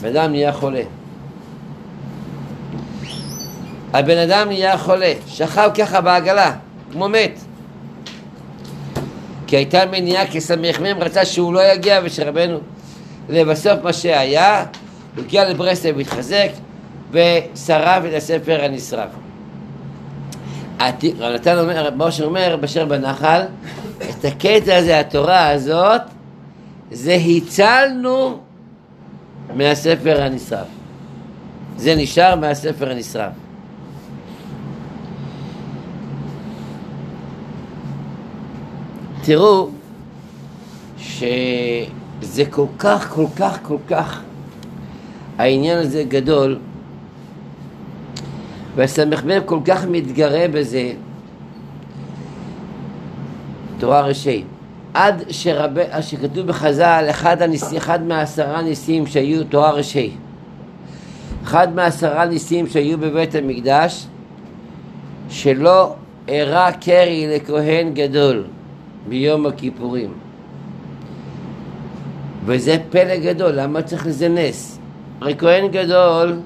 בן 0.00 0.08
אדם 0.08 0.30
נהיה 0.30 0.52
חולה. 0.52 0.82
הבן 3.92 4.18
אדם 4.18 4.48
נהיה 4.48 4.78
חולה, 4.78 5.12
שכב 5.26 5.70
ככה 5.74 6.00
בעגלה, 6.00 6.52
כמו 6.92 7.08
מת. 7.08 7.40
כי 9.46 9.56
הייתה 9.56 9.86
מניעה 9.86 10.26
כסמיך 10.26 10.80
מהם, 10.80 10.98
רצה 10.98 11.24
שהוא 11.24 11.54
לא 11.54 11.72
יגיע 11.72 12.00
ושרבנו... 12.04 12.58
לבסוף 13.28 13.82
מה 13.82 13.92
שהיה, 13.92 14.64
הוא 15.16 15.24
הגיע 15.24 15.50
לברסלב 15.50 15.96
והתחזק 15.96 16.48
ושרף 17.10 18.04
את 18.04 18.14
הספר 18.16 18.64
הנשרף. 18.64 19.25
רב 20.80 21.34
נתן 21.34 21.58
אומר, 21.58 21.90
משה 21.96 22.24
אומר, 22.24 22.56
באשר 22.60 22.84
בנחל, 22.84 23.42
את 23.98 24.24
הקטע 24.24 24.76
הזה, 24.76 25.00
התורה 25.00 25.50
הזאת, 25.50 26.00
זה 26.92 27.14
הצלנו 27.14 28.38
מהספר 29.54 30.22
הנשרף. 30.22 30.66
זה 31.76 31.94
נשאר 31.94 32.36
מהספר 32.36 32.90
הנשרף. 32.90 33.32
תראו 39.22 39.68
שזה 40.98 42.44
כל 42.50 42.66
כך, 42.78 43.10
כל 43.14 43.26
כך, 43.36 43.58
כל 43.62 43.78
כך, 43.88 44.22
העניין 45.38 45.78
הזה 45.78 46.04
גדול, 46.08 46.58
והסמ"ם 48.76 49.30
כל 49.46 49.58
כך 49.64 49.86
מתגרה 49.86 50.48
בזה, 50.52 50.92
תורה 53.78 54.00
ראשי. 54.00 54.44
עד 54.94 55.22
שרב... 55.30 55.70
שכתוב 56.00 56.46
בחז"ל, 56.46 57.06
אחד, 57.10 57.42
הניס... 57.42 57.74
אחד 57.76 58.02
מעשרה 58.02 58.62
ניסים 58.62 59.06
שהיו 59.06 59.44
תורה 59.44 59.70
ראשי. 59.70 60.10
אחד 61.44 61.74
מעשרה 61.74 62.26
ניסים 62.26 62.66
שהיו 62.66 62.98
בבית 62.98 63.34
המקדש, 63.34 64.06
שלא 65.30 65.94
אירע 66.28 66.72
קרי 66.72 67.26
לכהן 67.36 67.94
גדול 67.94 68.44
ביום 69.08 69.46
הכיפורים. 69.46 70.12
וזה 72.44 72.76
פלא 72.90 73.16
גדול, 73.16 73.52
למה 73.52 73.82
צריך 73.82 74.06
לזה 74.06 74.28
נס? 74.28 74.78
הרי 75.20 75.34
כהן 75.38 75.68
גדול 75.68 76.40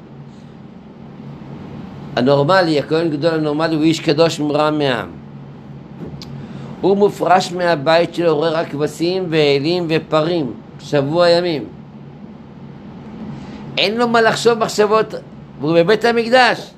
הנורמלי, 2.17 2.79
הכהן 2.79 3.11
גדול 3.11 3.35
הנורמלי 3.35 3.75
הוא 3.75 3.85
איש 3.85 4.01
קדוש 4.01 4.41
מורם 4.41 4.79
מעם. 4.79 5.09
הוא 6.81 6.97
מופרש 6.97 7.53
מהבית 7.53 8.15
שלו, 8.15 8.37
רואה 8.37 8.51
רק 8.51 8.69
כבשים 8.71 9.27
ואלים 9.31 9.87
ופרים, 9.89 10.53
שבוע 10.81 11.29
ימים. 11.29 11.65
אין 13.79 13.97
לו 13.97 14.09
מה 14.09 14.21
לחשוב 14.21 14.59
מחשבות, 14.59 15.15
והוא 15.61 15.75
בבית 15.75 16.05
המקדש. 16.05 16.71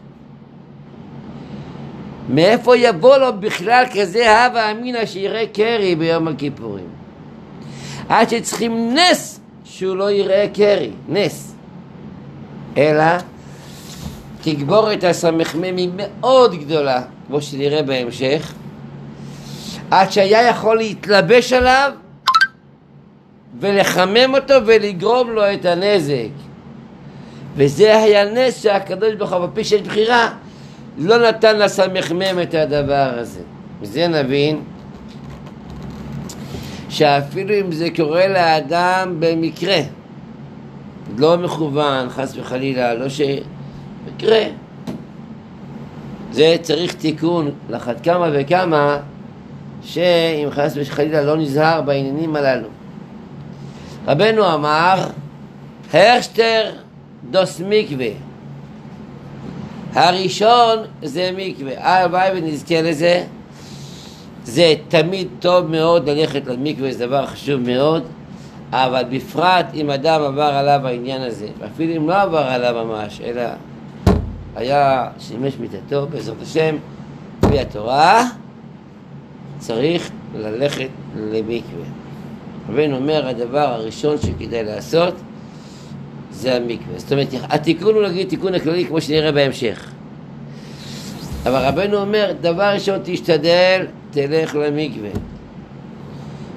מאיפה 2.28 2.76
יבוא 2.76 3.16
לו 3.16 3.40
בכלל 3.40 3.84
כזה 3.94 4.44
הווה 4.44 4.70
אמינא 4.70 5.06
שיראה 5.06 5.44
קרי 5.52 5.96
ביום 5.96 6.28
הכיפורים? 6.28 6.86
עד 8.08 8.28
שצריכים 8.30 8.94
נס 8.94 9.40
שהוא 9.64 9.96
לא 9.96 10.10
יראה 10.10 10.46
קרי, 10.54 10.90
נס, 11.08 11.54
אלא 12.76 13.04
תגבורת 14.42 15.04
הסמ"ם 15.04 15.76
היא 15.76 15.90
מאוד 15.96 16.54
גדולה, 16.54 17.02
כמו 17.26 17.42
שנראה 17.42 17.82
בהמשך, 17.82 18.52
עד 19.90 20.12
שהיה 20.12 20.48
יכול 20.48 20.76
להתלבש 20.76 21.52
עליו 21.52 21.92
ולחמם 23.60 24.34
אותו 24.34 24.54
ולגרום 24.66 25.30
לו 25.30 25.52
את 25.52 25.64
הנזק. 25.64 26.28
וזה 27.56 27.96
היה 27.96 28.24
נס 28.24 28.62
שהקדוש 28.62 29.14
ברוך 29.14 29.32
הוא, 29.32 29.46
בפי 29.46 29.64
של 29.64 29.80
בחירה, 29.82 30.30
לא 30.98 31.28
נתן 31.28 31.58
לסמ"ם 31.58 32.42
את 32.42 32.54
הדבר 32.54 33.10
הזה. 33.16 33.40
מזה 33.82 34.08
נבין 34.08 34.60
שאפילו 36.88 37.54
אם 37.60 37.72
זה 37.72 37.88
קורה 37.96 38.28
לאדם 38.28 39.16
במקרה, 39.18 39.78
לא 41.18 41.38
מכוון, 41.38 42.08
חס 42.08 42.36
וחלילה, 42.36 42.94
לא 42.94 43.08
שמקרה, 44.06 44.44
זה 46.30 46.56
צריך 46.62 46.94
תיקון 46.94 47.50
לחד 47.70 48.00
כמה 48.00 48.28
וכמה 48.32 48.98
שאם 49.82 50.48
חס 50.50 50.72
וחלילה 50.76 51.22
לא 51.22 51.36
נזהר 51.36 51.82
בעניינים 51.82 52.36
הללו. 52.36 52.68
רבנו 54.06 54.54
אמר, 54.54 54.94
הרשטר 55.92 56.70
דוס 57.30 57.60
מקווה. 57.68 58.08
הראשון 59.92 60.78
זה 61.02 61.30
מקווה. 61.36 61.72
הלוואי 61.78 62.30
ונזכה 62.34 62.82
לזה. 62.82 63.24
זה 64.44 64.74
תמיד 64.88 65.28
טוב 65.40 65.66
מאוד 65.66 66.08
ללכת 66.08 66.46
למקווה, 66.46 66.92
זה 66.92 67.06
דבר 67.06 67.26
חשוב 67.26 67.60
מאוד, 67.60 68.02
אבל 68.72 69.04
בפרט 69.10 69.66
אם 69.74 69.90
אדם 69.90 70.22
עבר 70.22 70.42
עליו 70.42 70.80
העניין 70.84 71.22
הזה, 71.22 71.46
ואפילו 71.58 71.96
אם 71.96 72.08
לא 72.08 72.22
עבר 72.22 72.38
עליו 72.38 72.84
ממש, 72.84 73.20
אלא 73.24 73.42
היה 74.56 75.08
שימש 75.18 75.54
מיתתו 75.60 76.06
בעזרת 76.06 76.42
השם, 76.42 76.76
לפי 77.42 77.60
התורה, 77.60 78.28
צריך 79.58 80.10
ללכת 80.34 80.88
למקווה. 81.16 81.84
רבינו 82.68 82.96
אומר, 82.96 83.28
הדבר 83.28 83.58
הראשון 83.58 84.16
שכדאי 84.18 84.64
לעשות 84.64 85.14
זה 86.30 86.56
המקווה. 86.56 86.98
זאת 86.98 87.12
אומרת, 87.12 87.28
התיקון 87.42 87.94
הוא 87.94 88.02
להגיד 88.02 88.28
תיקון 88.28 88.54
הכללי 88.54 88.84
כמו 88.84 89.00
שנראה 89.00 89.32
בהמשך. 89.32 89.90
אבל 91.46 91.66
רבנו 91.66 92.00
אומר, 92.00 92.32
דבר 92.40 92.72
ראשון 92.74 92.98
תשתדל, 93.04 93.86
תלך 94.10 94.54
למקווה. 94.54 95.10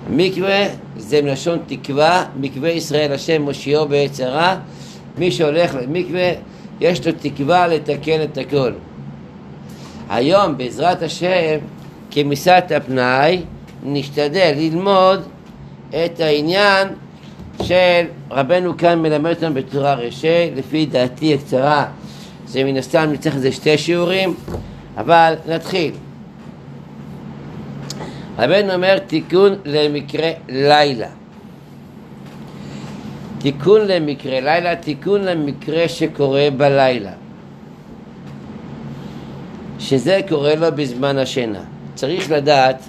מקווה 0.09 0.65
זה 0.97 1.21
מלשון 1.21 1.59
תקווה, 1.67 2.25
מקווה 2.39 2.69
ישראל 2.69 3.13
השם 3.13 3.41
מושיעו 3.41 3.87
בעת 3.87 4.11
צרה. 4.11 4.57
מי 5.17 5.31
שהולך 5.31 5.75
למקווה, 5.81 6.31
יש 6.81 7.07
לו 7.07 7.13
תקווה 7.21 7.67
לתקן 7.67 8.23
את 8.23 8.37
הכל. 8.37 8.71
היום, 10.09 10.57
בעזרת 10.57 11.01
השם, 11.01 11.57
כמיסת 12.11 12.71
הפנאי, 12.75 13.41
נשתדל 13.83 14.53
ללמוד 14.57 15.21
את 15.89 16.19
העניין 16.19 16.87
של 17.61 18.05
רבנו 18.31 18.77
כאן 18.77 19.01
מלמד 19.01 19.29
אותנו 19.29 19.53
בצורה 19.53 19.93
רשי, 19.93 20.51
לפי 20.55 20.85
דעתי 20.85 21.33
הקצרה, 21.33 21.85
זה 22.47 22.63
מן 22.63 22.77
הסתם 22.77 23.09
נצטרך 23.11 23.35
לזה 23.35 23.51
שתי 23.51 23.77
שיעורים, 23.77 24.33
אבל 24.97 25.33
נתחיל. 25.47 25.91
רבנו 28.37 28.73
אומר 28.73 28.97
תיקון 28.97 29.55
למקרה 29.65 30.31
לילה. 30.49 31.07
תיקון 33.45 33.81
למקרה 33.81 34.39
לילה, 34.39 34.75
תיקון 34.75 35.21
למקרה 35.21 35.89
שקורה 35.89 36.47
בלילה. 36.57 37.11
שזה 39.79 40.19
קורה 40.29 40.55
לו 40.55 40.67
בזמן 40.75 41.17
השינה. 41.17 41.63
צריך 41.95 42.31
לדעת 42.31 42.81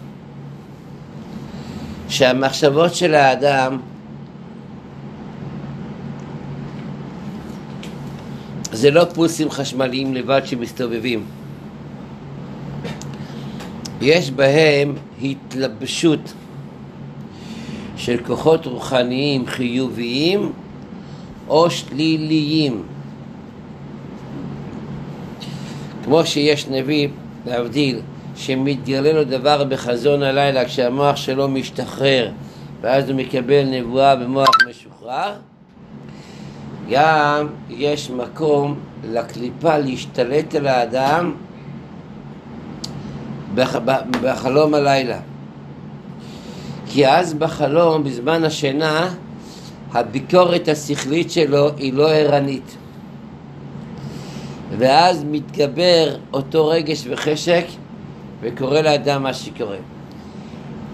שהמחשבות 2.09 2.95
של 2.95 3.15
האדם 3.15 3.79
זה 8.73 8.91
לא 8.91 9.05
פולסים 9.05 9.51
חשמליים 9.51 10.15
לבד 10.15 10.41
שמסתובבים. 10.45 11.25
יש 14.01 14.31
בהם 14.31 14.95
התלבשות 15.23 16.33
של 17.97 18.17
כוחות 18.27 18.67
רוחניים 18.67 19.47
חיוביים 19.47 20.53
או 21.49 21.71
שליליים. 21.71 22.83
כמו 26.05 26.27
שיש 26.27 26.69
נביא, 26.69 27.09
להבדיל, 27.47 28.01
שמתגלה 28.37 29.13
לו 29.13 29.25
דבר 29.25 29.65
בחזון 29.65 30.23
הלילה 30.23 30.65
כשהמוח 30.65 31.17
שלו 31.17 31.49
משתחרר 31.49 32.31
ואז 32.81 33.11
הוא 33.11 33.17
מקבל 33.17 33.65
נבואה 33.65 34.17
במוח 34.17 34.49
משוחרר 34.71 35.35
גם 36.91 37.47
יש 37.71 38.11
מקום 38.11 38.79
לקליפה 39.05 39.79
להשתלט 39.79 40.55
על 40.55 40.67
האדם 40.67 41.35
בחלום 44.23 44.75
הלילה 44.75 45.19
כי 46.97 47.09
אז 47.09 47.35
בחלום, 47.35 48.05
בזמן 48.05 48.45
השינה, 48.45 49.15
הביקורת 49.93 50.69
השכלית 50.69 51.31
שלו 51.31 51.69
היא 51.77 51.93
לא 51.93 52.11
ערנית 52.11 52.77
ואז 54.79 55.25
מתגבר 55.31 56.17
אותו 56.33 56.69
רגש 56.69 57.05
וחשק 57.11 57.65
וקורה 58.41 58.83
לאדם 58.83 59.23
מה 59.23 59.35
שקורה. 59.35 59.77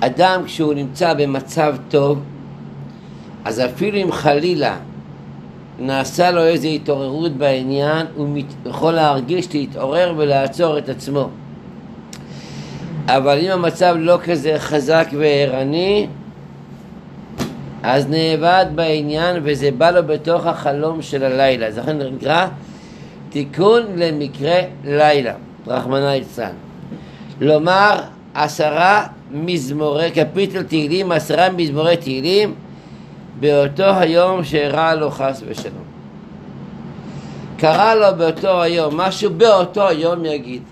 אדם 0.00 0.42
כשהוא 0.44 0.74
נמצא 0.74 1.14
במצב 1.14 1.76
טוב, 1.88 2.18
אז 3.44 3.60
אפילו 3.60 3.98
אם 3.98 4.12
חלילה 4.12 4.76
נעשה 5.78 6.30
לו 6.30 6.44
איזו 6.44 6.68
התעוררות 6.68 7.32
בעניין, 7.32 8.06
הוא 8.16 8.38
יכול 8.66 8.92
להרגיש, 8.92 9.54
להתעורר 9.54 10.14
ולעצור 10.16 10.78
את 10.78 10.88
עצמו. 10.88 11.28
אבל 13.08 13.38
אם 13.38 13.50
המצב 13.50 13.94
לא 13.98 14.18
כזה 14.24 14.54
חזק 14.58 15.08
וערני, 15.18 16.06
אז 17.82 18.08
נאבד 18.08 18.66
בעניין 18.74 19.36
וזה 19.42 19.70
בא 19.78 19.90
לו 19.90 20.06
בתוך 20.06 20.46
החלום 20.46 21.02
של 21.02 21.24
הלילה. 21.24 21.70
זה 21.70 21.80
לכן 21.80 21.98
נקרא 21.98 22.46
תיקון 23.30 23.82
למקרה 23.96 24.60
לילה, 24.84 25.32
רחמנא 25.66 26.04
ליצלן. 26.04 26.52
לומר 27.40 28.00
עשרה 28.34 29.06
מזמורי, 29.30 30.10
קפיטל 30.10 30.62
תהילים, 30.62 31.12
עשרה 31.12 31.50
מזמורי 31.50 31.96
תהילים 31.96 32.54
באותו 33.40 33.84
היום 33.84 34.44
שאירע 34.44 34.94
לו 34.94 35.10
חס 35.10 35.42
ושלום. 35.48 35.84
קרה 37.56 37.94
לו 37.94 38.06
באותו 38.18 38.62
היום, 38.62 38.96
משהו 38.96 39.30
באותו 39.30 39.88
היום 39.88 40.24
יגיד. 40.24 40.62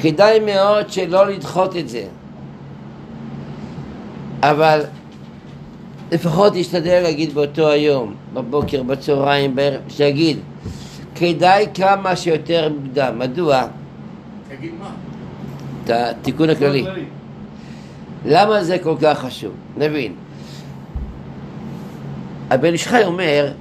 כדאי 0.00 0.40
מאוד 0.40 0.90
שלא 0.90 1.26
לדחות 1.28 1.76
את 1.76 1.88
זה, 1.88 2.04
אבל 4.42 4.80
לפחות 6.12 6.52
תשתדל 6.56 7.00
להגיד 7.02 7.34
באותו 7.34 7.68
היום, 7.68 8.14
בבוקר, 8.34 8.82
בצהריים, 8.82 9.56
בערב, 9.56 9.80
שיגיד 9.88 10.38
כדאי 11.14 11.66
כמה 11.74 12.16
שיותר 12.16 12.68
מוקדם. 12.68 13.18
מדוע? 13.18 13.62
תגיד 14.48 14.72
מה? 14.80 14.90
את 15.84 15.90
התיקון 15.90 16.50
הכללי. 16.50 16.84
למה 18.26 18.64
זה 18.64 18.78
כל 18.78 18.94
כך 19.02 19.18
חשוב? 19.18 19.52
נבין. 19.76 20.12
הבן 22.50 22.72
איש 22.72 22.86
חי 22.86 23.04
אומר, 23.04 23.52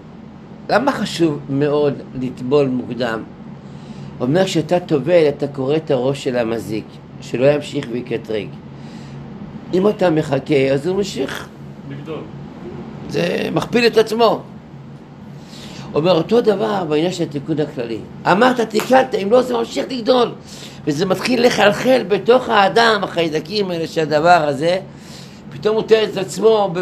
למה 0.70 0.92
חשוב 0.92 1.40
מאוד 1.50 1.94
לטבול 2.22 2.68
מוקדם? 2.68 3.24
אומר 4.20 4.46
כשאתה 4.46 4.80
טובל 4.80 5.28
אתה 5.30 5.48
קורא 5.48 5.76
את 5.76 5.92
הראש 5.92 6.24
של 6.24 6.38
המזיק, 6.38 6.86
שלא 7.22 7.46
ימשיך 7.46 7.88
ויקטרג. 7.92 8.48
אם 9.74 9.88
אתה 9.88 10.10
מחכה 10.10 10.72
אז 10.74 10.88
הוא 10.88 10.98
ממשיך. 10.98 11.48
לגדול. 11.90 12.22
זה 13.10 13.50
מכפיל 13.54 13.88
את 13.88 13.98
עצמו. 13.98 14.42
אומר 15.94 16.12
אותו 16.12 16.42
דבר 16.42 16.84
בעניין 16.90 17.12
של 17.12 17.24
התיקון 17.24 17.60
הכללי. 17.60 18.00
אמרת 18.32 18.60
תיקנת, 18.60 19.16
אם 19.16 19.32
לא 19.32 19.42
זה 19.42 19.54
ממשיך 19.54 19.86
לגדול. 19.90 20.32
וזה 20.88 21.06
מתחיל 21.06 21.46
לחלחל 21.46 22.04
בתוך 22.08 22.50
האדם, 22.50 23.00
החיידקים 23.04 23.72
האלה 23.72 23.88
של 23.88 24.02
הדבר 24.02 24.46
הזה, 24.48 24.80
פתאום 25.50 25.76
הוא 25.76 25.84
תראה 25.84 26.04
את 26.04 26.18
עצמו 26.18 26.74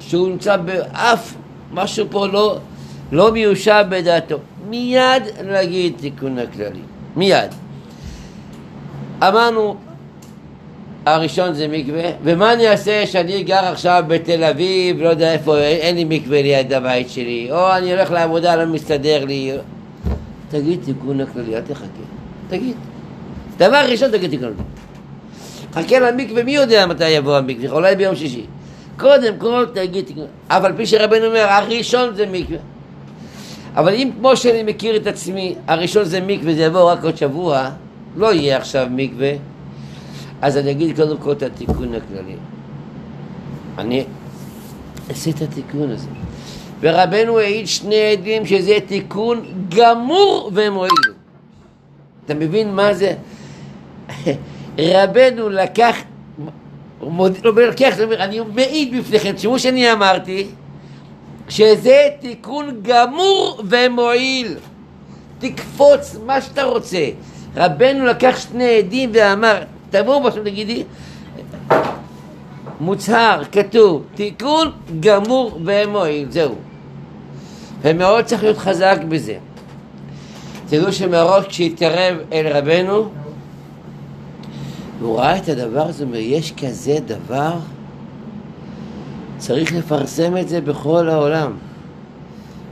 שהוא 0.00 0.28
נמצא 0.28 0.56
באף 0.56 1.34
משהו 1.72 2.06
פה 2.10 2.26
לא, 2.26 2.58
לא 3.12 3.32
מיושב 3.32 3.84
בדעתו. 3.90 4.36
מיד 4.70 5.22
להגיד 5.44 5.92
תיקון 6.00 6.38
הכללי, 6.38 6.80
מיד. 7.16 7.50
אמרנו, 9.22 9.76
הראשון 11.06 11.54
זה 11.54 11.68
מקווה, 11.68 12.10
ומה 12.24 12.52
אני 12.52 12.68
אעשה 12.68 13.06
שאני 13.06 13.42
גר 13.42 13.64
עכשיו 13.64 14.04
בתל 14.06 14.44
אביב, 14.44 15.02
לא 15.02 15.08
יודע 15.08 15.32
איפה, 15.32 15.58
אין 15.58 15.96
לי 15.96 16.04
מקווה 16.04 16.42
ליד 16.42 16.72
הבית 16.72 17.10
שלי, 17.10 17.48
או 17.50 17.76
אני 17.76 17.92
הולך 17.92 18.10
לעבודה, 18.10 18.56
לא 18.56 18.66
מסתדר 18.66 19.24
לי. 19.24 19.52
תגיד 20.48 20.80
תיקון 20.84 21.20
הכללי, 21.20 21.56
אל 21.56 21.60
תחכה. 21.60 21.86
תגיד. 22.48 22.76
דבר 23.58 23.84
ראשון 23.88 24.10
תגיד 24.10 24.30
תיקון 24.30 24.48
הכללי. 24.48 24.80
חכה 25.74 25.98
למקווה, 25.98 26.42
מי 26.42 26.52
יודע 26.52 26.86
מתי 26.86 27.08
יבוא 27.08 27.36
המקווה? 27.36 27.70
אולי 27.70 27.96
ביום 27.96 28.16
שישי. 28.16 28.46
קודם 28.98 29.36
כל 29.38 29.66
תגיד 29.74 30.10
על 30.48 30.72
פי 30.76 30.86
שרבנו 30.86 31.26
אומר, 31.26 31.46
הראשון 31.48 32.14
זה 32.14 32.26
מקווה. 32.32 32.58
אבל 33.76 33.94
אם 33.94 34.10
כמו 34.18 34.36
שאני 34.36 34.62
מכיר 34.62 34.96
את 34.96 35.06
עצמי, 35.06 35.54
הראשון 35.66 36.04
זה 36.04 36.20
מקווה, 36.20 36.54
זה 36.54 36.62
יבוא 36.62 36.92
רק 36.92 37.04
עוד 37.04 37.16
שבוע, 37.16 37.70
לא 38.16 38.32
יהיה 38.32 38.56
עכשיו 38.56 38.86
מקווה, 38.90 39.32
אז 40.42 40.56
אני 40.56 40.70
אגיד 40.70 40.96
קודם 40.96 41.16
כל 41.18 41.32
את 41.32 41.42
התיקון 41.42 41.94
הכללי. 41.94 42.36
אני 43.78 44.04
אעשה 45.10 45.30
את 45.30 45.42
התיקון 45.42 45.90
הזה. 45.90 46.08
ורבנו 46.80 47.38
העיד 47.38 47.68
שני 47.68 48.12
עדים 48.12 48.46
שזה 48.46 48.78
תיקון 48.86 49.44
גמור 49.68 50.50
ומועיל. 50.54 50.92
אתה 52.24 52.34
מבין 52.34 52.74
מה 52.74 52.94
זה? 52.94 53.14
רבנו 54.78 55.48
לקח, 55.48 55.96
מוד, 57.00 57.38
לא 57.44 57.52
לקח, 57.54 57.94
אני 58.18 58.40
מעיד 58.54 58.96
בפניכם, 58.96 59.32
תשמעו 59.32 59.58
שאני 59.58 59.92
אמרתי 59.92 60.46
שזה 61.50 62.08
תיקון 62.20 62.80
גמור 62.82 63.62
ומועיל. 63.68 64.56
תקפוץ 65.38 66.16
מה 66.26 66.40
שאתה 66.40 66.62
רוצה. 66.62 67.08
רבנו 67.56 68.06
לקח 68.06 68.38
שני 68.38 68.78
עדים 68.78 69.10
ואמר, 69.14 69.62
תבואו 69.90 70.22
בסוף 70.22 70.44
תגידי, 70.44 70.84
מוצהר, 72.80 73.42
כתוב, 73.52 74.02
תיקון 74.14 74.70
גמור 75.00 75.60
ומועיל, 75.64 76.30
זהו. 76.30 76.54
ומאוד 77.82 78.24
צריך 78.24 78.42
להיות 78.42 78.58
חזק 78.58 78.98
בזה. 79.08 79.36
תראו 80.68 80.92
שמראש 80.92 81.46
כשהתקרב 81.46 82.16
אל 82.32 82.46
רבנו, 82.56 83.08
הוא 85.00 85.18
ראה 85.18 85.36
את 85.36 85.48
הדבר 85.48 85.82
הזה, 85.82 86.04
אומר, 86.04 86.16
יש 86.16 86.52
כזה 86.52 86.98
דבר, 87.06 87.52
צריך 89.40 89.74
לפרסם 89.74 90.36
את 90.36 90.48
זה 90.48 90.60
בכל 90.60 91.08
העולם. 91.08 91.52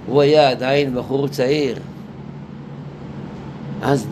הוא 0.06 0.22
היה 0.22 0.50
עדיין 0.50 0.94
בחור 0.94 1.28
צעיר. 1.28 1.76
אז, 3.82 4.06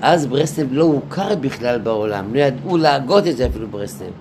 אז 0.00 0.26
ברסלב 0.26 0.68
לא 0.70 0.84
הוכר 0.84 1.34
בכלל 1.34 1.78
בעולם, 1.78 2.34
לא 2.34 2.40
ידעו 2.40 2.76
להגות 2.76 3.26
את 3.26 3.36
זה 3.36 3.46
אפילו 3.46 3.68
ברסלב. 3.68 4.12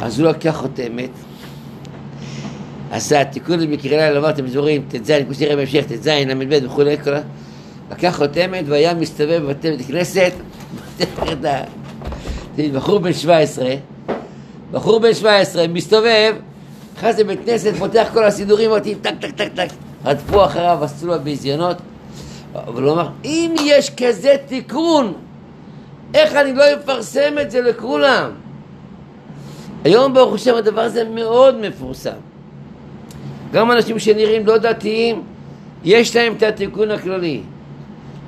אז 0.00 0.20
הוא 0.20 0.28
לקח 0.28 0.56
חותמת, 0.56 1.10
עשה 2.90 3.24
תיקון 3.24 3.60
למקרה 3.60 3.96
לילה, 3.96 4.18
אמר 4.18 4.30
אתם 4.30 4.46
זורים, 4.48 4.82
ט"ז, 4.88 5.12
כמו 5.24 5.34
שנראה 5.34 5.56
בהמשך, 5.56 5.84
ט"ז, 5.88 6.08
ל"ב 6.08 6.64
וכולי, 6.64 6.96
לקח 7.90 8.16
חותמת 8.16 8.64
והיה 8.66 8.94
מסתובב 8.94 9.42
בבתי 9.44 9.70
בית 9.70 9.86
כנסת, 9.86 10.32
בחור 12.74 12.98
בן 12.98 13.12
17, 13.12 13.74
בחור 14.70 14.98
בן 14.98 15.14
17 15.14 15.68
מסתובב, 15.68 16.34
נכנס 17.00 17.18
לבית 17.18 17.40
כנסת, 17.44 17.72
פותח 17.78 18.08
כל 18.12 18.24
הסידורים, 18.24 18.70
אותי 18.70 18.94
טק 18.94 19.14
טק 19.20 19.30
טק 19.30 19.48
טק, 19.54 19.68
רדפו 20.04 20.44
אחריו, 20.44 20.78
עשו 20.82 21.06
לו 21.06 21.20
ביזיונות, 21.22 21.76
אבל 22.54 22.82
הוא 22.82 22.92
אמר, 22.92 23.08
אם 23.24 23.54
יש 23.64 23.90
כזה 23.96 24.36
תיקון, 24.46 25.12
איך 26.14 26.34
אני 26.34 26.52
לא 26.52 26.64
אפרסם 26.74 27.34
את 27.42 27.50
זה 27.50 27.60
לכולם? 27.60 28.30
היום 29.84 30.14
ברוך 30.14 30.34
השם 30.34 30.54
הדבר 30.54 30.80
הזה 30.80 31.04
מאוד 31.04 31.60
מפורסם. 31.60 32.20
גם 33.52 33.72
אנשים 33.72 33.98
שנראים 33.98 34.46
לא 34.46 34.58
דתיים, 34.58 35.22
יש 35.84 36.16
להם 36.16 36.32
את 36.36 36.42
התיקון 36.42 36.90
הכללי. 36.90 37.40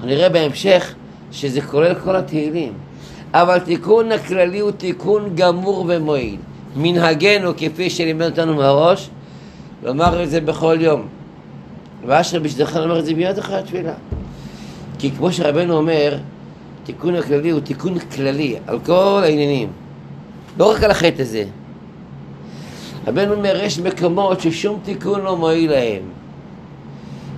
נראה 0.05 0.29
בהמשך 0.29 0.95
שזה 1.33 1.61
כולל 1.61 1.95
כל 1.95 2.17
התהילים. 2.17 2.73
אבל 3.35 3.59
תיקון 3.59 4.13
הכללי 4.13 4.59
הוא 4.59 4.71
תיקון 4.71 5.33
גמור 5.35 5.85
ומועיל. 5.89 6.37
מנהגנו, 6.77 7.53
כפי 7.57 7.91
שלימד 7.91 8.27
אותנו 8.27 8.55
מהראש, 8.55 9.11
לומר 9.83 10.23
את 10.23 10.31
זה 10.31 10.41
בכל 10.41 10.77
יום. 10.81 11.07
ואשר 12.07 12.41
בשדך 12.41 12.77
לומר 12.77 12.99
את 12.99 13.05
זה 13.05 13.15
מיד 13.15 13.39
אחרי 13.39 13.57
התפילה. 13.57 13.95
כי 14.99 15.11
כמו 15.11 15.33
שרבנו 15.33 15.77
אומר, 15.77 16.19
תיקון 16.85 17.15
הכללי 17.15 17.51
הוא 17.51 17.61
תיקון 17.61 17.99
כללי 17.99 18.57
על 18.67 18.79
כל 18.79 19.21
העניינים. 19.23 19.69
לא 20.59 20.71
רק 20.71 20.83
על 20.83 20.91
החטא 20.91 21.23
הזה. 21.23 21.45
רבנו 23.07 23.35
אומר, 23.35 23.61
יש 23.63 23.79
מקומות 23.79 24.41
ששום 24.41 24.81
תיקון 24.85 25.21
לא 25.21 25.37
מועיל 25.37 25.71
להם. 25.71 26.03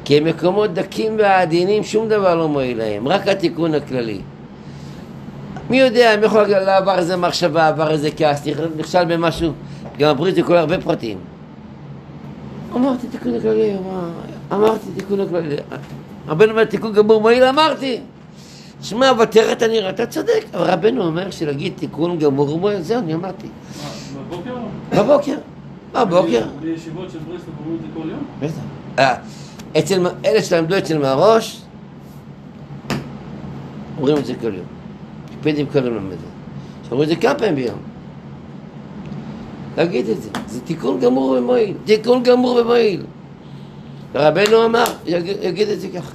כי 0.05 0.16
הם 0.16 0.25
מקומות 0.25 0.75
דקים 0.75 1.16
ועדינים, 1.18 1.85
שום 1.85 2.09
דבר 2.09 2.35
לא 2.35 2.49
מועיל 2.49 2.79
להם, 2.79 3.09
רק 3.09 3.29
התיקון 3.29 3.75
הכללי. 3.75 4.20
מי 5.70 5.77
יודע, 5.81 6.16
מי 6.20 6.27
יכול 6.27 6.42
להגיד, 6.42 6.57
לא 6.87 6.94
איזה 6.94 7.16
מחשבה, 7.16 7.68
עבר 7.68 7.90
איזה 7.90 8.11
כעס, 8.16 8.42
נכשל 8.77 9.05
במשהו, 9.05 9.53
גם 9.98 10.11
הברית 10.11 10.35
זה 10.35 10.42
כולל 10.42 10.59
הרבה 10.59 10.81
פרטים. 10.81 11.18
אמרתי 12.74 13.07
תיקון 13.07 13.35
הכללי, 13.35 13.77
אמרתי 14.53 14.87
תיקון 14.96 15.20
הכללי. 15.20 15.57
רבנו 16.29 16.50
אומר 16.50 16.64
תיקון 16.64 16.92
גמור 16.92 17.20
מועיל, 17.20 17.44
אמרתי. 17.44 18.00
שמע, 18.83 19.11
אבל 19.11 19.24
תראה 19.24 19.53
את 19.53 19.62
הנראה, 19.62 19.90
אתה 19.90 20.07
צודק. 20.07 20.44
אבל 20.55 20.70
רבנו 20.70 21.05
אומר 21.05 21.31
שלהגיד 21.31 21.72
תיקון 21.77 22.18
גמור 22.18 22.55
ומועיל, 22.55 22.83
זהו, 22.83 22.98
אני 22.98 23.14
אמרתי. 23.14 23.46
בבוקר? 24.31 24.57
בבוקר. 24.92 25.37
בבוקר. 25.92 26.46
בישיבות 26.61 27.11
של 27.11 27.18
ברסלב 27.18 27.48
אומרים 27.59 27.77
את 27.77 27.81
זה 27.81 27.87
כל 27.94 28.09
יום? 28.11 28.24
בטח. 28.40 28.62
אה, 28.98 29.14
אצל, 29.79 30.07
אלה 30.24 30.42
שלמדו 30.42 30.79
אצל 30.79 30.98
מהראש, 30.98 31.62
אומרים 33.98 34.16
את 34.16 34.27
זה 34.27 34.35
כל 34.40 34.55
יום. 34.55 34.74
הקפידים 35.45 35.67
כל 35.67 35.85
יום 35.85 35.95
לומד. 35.95 36.17
שאומרים 36.89 37.11
את 37.11 37.15
זה 37.15 37.23
כמה 37.23 37.35
פעמים 37.35 37.55
ביום. 37.55 37.79
להגיד 39.77 40.09
את 40.09 40.23
זה. 40.23 40.29
זה 40.47 40.61
תיקון 40.61 41.01
גמור 41.01 41.31
ומועיל. 41.31 41.77
תיקון 41.85 42.23
גמור 42.23 42.57
ומועיל. 42.57 43.03
רבנו 44.15 44.65
אמר, 44.65 44.85
יגיד, 45.07 45.69
את 45.69 45.81
זה 45.81 45.89
ככה. 45.89 46.13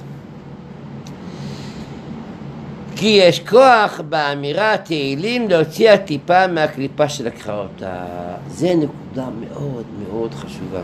כי 2.96 3.06
יש 3.06 3.40
כוח 3.40 4.00
באמירה 4.08 4.76
תהילים 4.76 5.48
להוציא 5.48 5.90
הטיפה 5.90 6.46
מהקליפה 6.46 7.08
שלקחה 7.08 7.58
אותה. 7.58 8.04
זה 8.48 8.74
נקודה 8.74 9.28
מאוד 9.40 9.84
מאוד 10.08 10.34
חשובה. 10.34 10.80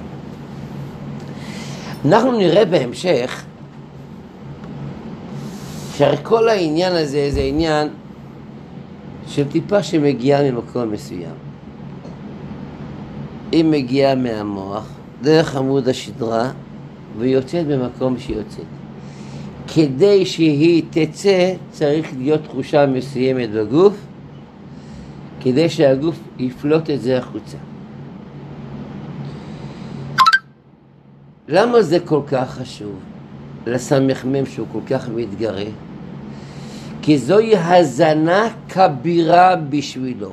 אנחנו 2.05 2.33
נראה 2.33 2.65
בהמשך 2.65 3.45
שהרי 5.97 6.17
כל 6.23 6.49
העניין 6.49 6.93
הזה 6.93 7.31
זה 7.31 7.41
עניין 7.41 7.89
של 9.27 9.49
טיפה 9.49 9.83
שמגיעה 9.83 10.51
ממקום 10.51 10.91
מסוים. 10.93 11.35
היא 13.53 13.65
מגיעה 13.65 14.15
מהמוח, 14.15 14.89
דרך 15.23 15.57
עמוד 15.57 15.89
השדרה, 15.89 16.51
ויוצאת 17.19 17.67
במקום 17.67 18.19
שהיא 18.19 18.37
יוצאת. 18.37 18.65
כדי 19.75 20.27
שהיא 20.27 20.83
תצא, 20.91 21.55
צריך 21.71 22.09
להיות 22.19 22.45
תחושה 22.45 22.87
מסוימת 22.87 23.51
בגוף, 23.51 23.95
כדי 25.41 25.69
שהגוף 25.69 26.19
יפלוט 26.39 26.91
את 26.91 27.03
זה 27.03 27.19
החוצה. 27.19 27.57
למה 31.49 31.83
זה 31.83 31.99
כל 32.01 32.21
כך 32.27 32.51
חשוב 32.51 32.95
לסמ"ם 33.67 34.47
שהוא 34.47 34.67
כל 34.73 34.81
כך 34.87 35.09
מתגרה? 35.09 35.86
כי 37.07 37.19
זוהי 37.19 37.57
הזנה 37.57 38.49
כבירה 38.69 39.57
בשבילו. 39.57 40.33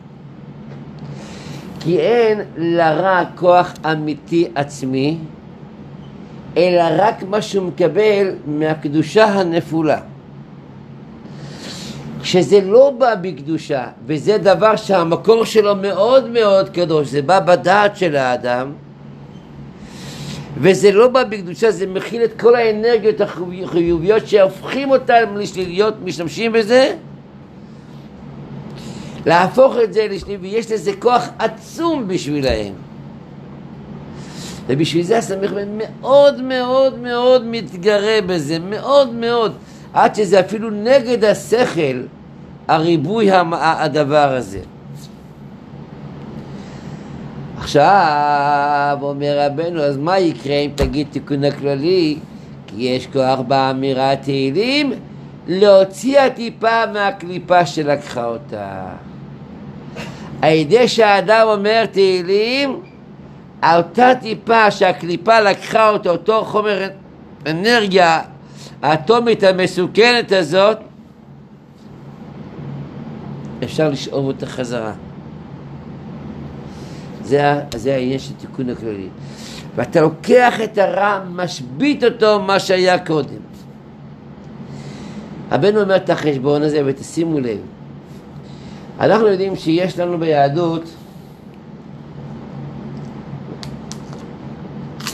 כי 1.80 2.00
אין 2.00 2.42
לרע 2.58 3.24
כוח 3.36 3.74
אמיתי 3.92 4.48
עצמי, 4.56 5.18
אלא 6.58 6.84
רק 6.98 7.24
מה 7.24 7.42
שהוא 7.42 7.68
מקבל 7.68 8.36
מהקדושה 8.46 9.26
הנפולה. 9.26 10.00
כשזה 12.22 12.62
לא 12.62 12.94
בא 12.98 13.16
בקדושה, 13.16 13.88
וזה 14.06 14.38
דבר 14.38 14.76
שהמקור 14.76 15.46
שלו 15.46 15.76
מאוד 15.76 16.30
מאוד 16.30 16.70
קדוש, 16.70 17.08
זה 17.08 17.22
בא 17.22 17.40
בדעת 17.40 17.98
של 17.98 18.16
האדם, 18.16 18.72
וזה 20.58 20.92
לא 20.92 21.08
בא 21.08 21.24
בקדושה, 21.24 21.72
זה 21.72 21.88
מכיל 21.88 22.24
את 22.24 22.42
כל 22.42 22.56
האנרגיות 22.56 23.22
החיוביות 23.22 24.28
שהופכים 24.28 24.92
אותם 24.92 25.38
לשליליות, 25.38 25.94
משתמשים 26.04 26.52
בזה, 26.52 26.96
להפוך 29.26 29.76
את 29.84 29.94
זה 29.94 30.08
לשלילי, 30.10 30.38
ויש 30.38 30.72
לזה 30.72 30.92
כוח 31.00 31.30
עצום 31.40 32.08
בשבילהם. 32.08 32.74
ובשביל 34.68 35.04
זה 35.04 35.18
הסמיך 35.18 35.54
מאוד 35.78 36.42
מאוד 36.42 37.00
מאוד 37.00 37.46
מתגרה 37.46 38.22
בזה, 38.26 38.60
מאוד 38.60 39.14
מאוד, 39.14 39.54
עד 39.94 40.16
שזה 40.16 40.40
אפילו 40.40 40.70
נגד 40.70 41.24
השכל, 41.24 42.02
הריבוי 42.68 43.30
הדבר 43.32 44.36
הזה. 44.36 44.60
עכשיו, 47.64 48.98
אומר 49.02 49.46
רבנו, 49.46 49.82
אז 49.82 49.98
מה 49.98 50.20
יקרה 50.20 50.56
אם 50.56 50.70
תגיד 50.76 51.08
תיקון 51.12 51.44
הכללי? 51.44 52.18
כי 52.68 52.76
יש 52.84 53.08
כוח 53.08 53.40
באמירת 53.40 54.22
תהילים 54.22 54.94
להוציא 55.48 56.20
הטיפה 56.20 56.86
מהקליפה 56.94 57.66
שלקחה 57.66 58.26
אותה. 58.26 58.86
על 60.42 60.52
ידי 60.52 60.88
שהאדם 60.88 61.48
אומר 61.48 61.86
תהילים, 61.86 62.82
אותה 63.76 64.12
טיפה 64.22 64.72
שהקליפה 64.72 65.40
לקחה 65.40 65.90
אותו, 65.90 66.10
אותו 66.10 66.46
חומר 66.46 66.88
אנרגיה 67.46 68.22
האטומית 68.82 69.44
המסוכנת 69.44 70.32
הזאת, 70.32 70.78
אפשר 73.64 73.90
לשאוב 73.90 74.26
אותה 74.26 74.46
חזרה. 74.46 74.94
זה, 77.24 77.54
זה 77.76 77.96
העניין 77.96 78.20
של 78.20 78.34
תיקון 78.34 78.70
הכללי. 78.70 79.08
ואתה 79.76 80.02
לוקח 80.02 80.62
את 80.64 80.78
הרע, 80.78 81.20
משבית 81.36 82.04
אותו 82.04 82.42
מה 82.42 82.60
שהיה 82.60 83.00
קודם. 83.06 83.42
הבן 85.52 85.78
אומר 85.78 85.96
את 85.96 86.10
החשבון 86.10 86.62
הזה, 86.62 86.82
ותשימו 86.86 87.40
לב. 87.40 87.58
אנחנו 89.00 89.28
יודעים 89.28 89.56
שיש 89.56 90.00
לנו 90.00 90.18
ביהדות 90.18 90.84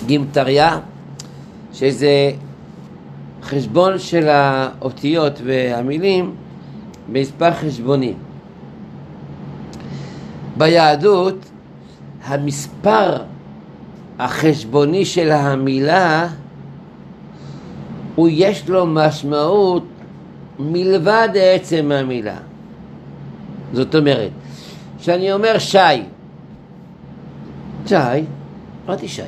גימטריה, 0.05 0.79
שזה 1.73 2.31
חשבון 3.43 3.99
של 3.99 4.27
האותיות 4.27 5.41
והמילים 5.43 6.35
במספר 7.11 7.53
חשבונים. 7.53 8.17
ביהדות 10.57 11.48
המספר 12.29 13.17
החשבוני 14.19 15.05
של 15.05 15.31
המילה 15.31 16.27
הוא 18.15 18.29
יש 18.31 18.69
לו 18.69 18.85
משמעות 18.85 19.83
מלבד 20.59 21.29
עצם 21.35 21.91
המילה. 21.91 22.37
זאת 23.73 23.95
אומרת, 23.95 24.31
כשאני 24.99 25.33
אומר 25.33 25.59
שי, 25.59 25.77
שי, 27.85 27.95
אמרתי 28.85 29.07
שי. 29.07 29.21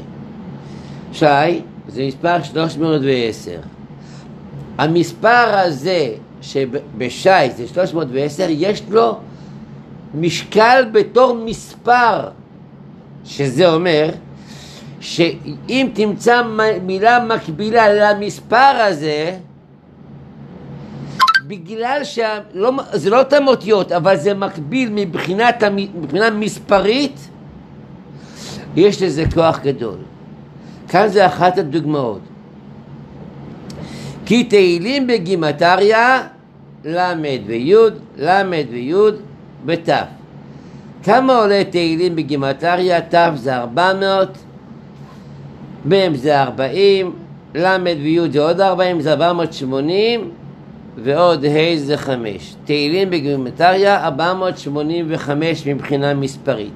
שי 1.13 1.61
זה 1.87 2.07
מספר 2.07 2.43
310. 2.43 3.59
המספר 4.77 5.57
הזה 5.57 6.13
שבשי 6.41 7.49
זה 7.55 7.67
310, 7.67 8.45
יש 8.49 8.83
לו 8.89 9.17
משקל 10.15 10.85
בתור 10.91 11.37
מספר, 11.45 12.29
שזה 13.25 13.73
אומר 13.73 14.09
שאם 14.99 15.89
תמצא 15.93 16.41
מילה 16.83 17.25
מקבילה 17.25 17.93
למספר 17.93 18.55
הזה, 18.57 19.37
בגלל 21.47 22.03
שזה 22.03 22.39
לא, 22.53 22.71
לא 23.05 23.19
אותן 23.19 23.47
אותיות, 23.47 23.91
אבל 23.91 24.17
זה 24.17 24.33
מקביל 24.33 24.89
מבחינת, 24.93 25.63
מבחינה 25.95 26.29
מספרית, 26.29 27.29
יש 28.75 29.01
לזה 29.01 29.23
כוח 29.33 29.59
גדול. 29.59 29.97
כאן 30.87 31.07
זה 31.07 31.25
אחת 31.25 31.57
הדוגמאות. 31.57 32.21
כי 34.25 34.43
תהילים 34.43 35.07
בגימטריה 35.07 36.27
ל' 36.85 37.13
וי', 37.47 37.75
ל' 38.17 38.51
וי' 38.71 38.93
בת'. 39.65 39.89
כמה 41.03 41.35
עולה 41.35 41.63
תהילים 41.69 42.15
בגימטריה? 42.15 43.01
ת' 43.01 43.15
זה 43.35 43.57
400, 43.57 44.37
מ' 45.85 46.15
זה 46.15 46.41
40, 46.41 47.13
ל' 47.55 47.77
וי' 48.03 48.31
זה 48.31 48.39
עוד 48.39 48.61
40, 48.61 49.01
זה 49.01 49.11
480 49.11 50.31
ועוד 51.03 51.45
ה' 51.45 51.75
זה 51.75 51.97
5. 51.97 52.55
תהילים 52.65 53.09
בגימטריה 53.09 54.05
485 54.05 55.67
מבחינה 55.67 56.13
מספרית. 56.13 56.73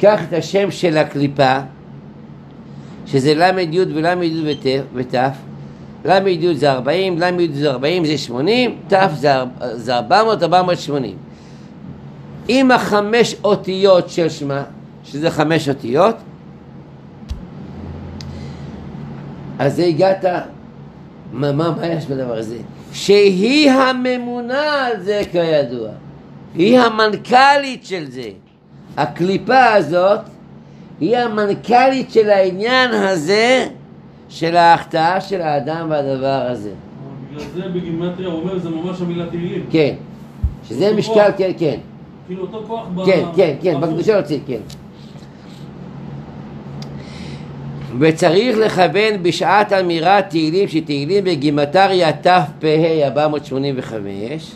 קח 0.00 0.20
את 0.28 0.32
השם 0.32 0.70
של 0.70 0.98
הקליפה, 0.98 1.58
שזה 3.06 3.34
ל"י 3.34 3.80
ול"י 3.94 4.42
ות', 4.94 5.14
ל"י 6.04 6.54
זה 6.54 6.72
40, 6.72 7.18
ל"י 7.18 7.48
זה 7.52 7.70
40 7.70 8.04
זה 8.04 8.18
80, 8.18 8.76
ת' 8.88 8.94
זה 9.74 9.94
400, 9.96 10.42
480. 10.42 11.29
עם 12.48 12.70
החמש 12.70 13.36
אותיות 13.44 14.10
של 14.10 14.28
שמה, 14.28 14.62
שזה 15.04 15.30
חמש 15.30 15.68
אותיות, 15.68 16.16
אז 19.58 19.76
זה 19.76 19.84
הגעת, 19.84 20.24
מה, 21.32 21.52
מה, 21.52 21.70
מה 21.70 21.86
יש 21.86 22.06
בדבר 22.06 22.36
הזה? 22.36 22.56
שהיא 22.92 23.70
הממונה 23.70 24.86
על 24.86 25.00
זה 25.00 25.22
כידוע, 25.32 25.88
היא 26.54 26.78
המנכ"לית 26.78 27.84
של 27.86 28.10
זה. 28.10 28.30
הקליפה 28.96 29.64
הזאת 29.64 30.20
היא 31.00 31.16
המנכ"לית 31.16 32.10
של 32.10 32.30
העניין 32.30 32.90
הזה 32.90 33.68
של 34.28 34.56
ההחטאה 34.56 35.20
של 35.20 35.42
האדם 35.42 35.86
והדבר 35.90 36.46
הזה. 36.50 36.70
בגלל 37.30 37.44
זה 37.54 37.68
בגימטריה 37.68 38.28
הוא 38.28 38.40
אומר 38.40 38.58
זה 38.58 38.70
ממש 38.70 39.00
המילה 39.00 39.26
תהילים. 39.26 39.66
כן, 39.70 39.94
שזה 40.68 40.94
משקל, 40.94 41.30
כן, 41.36 41.50
כן. 41.58 41.78
כאילו 42.30 42.42
אותו 42.42 42.64
כוח 42.66 43.06
כן, 43.06 43.24
כן, 43.36 43.54
כן, 43.62 43.80
בקדושה 43.80 44.14
להוציא, 44.14 44.38
כן. 44.46 44.60
וצריך 47.98 48.58
לכוון 48.58 49.22
בשעת 49.22 49.72
אמירת 49.72 50.30
תהילים 50.30 50.68
שתהילים 50.68 51.24
בגימטריה 51.24 52.12
תפ"ה 52.12 53.06
485 53.06 54.52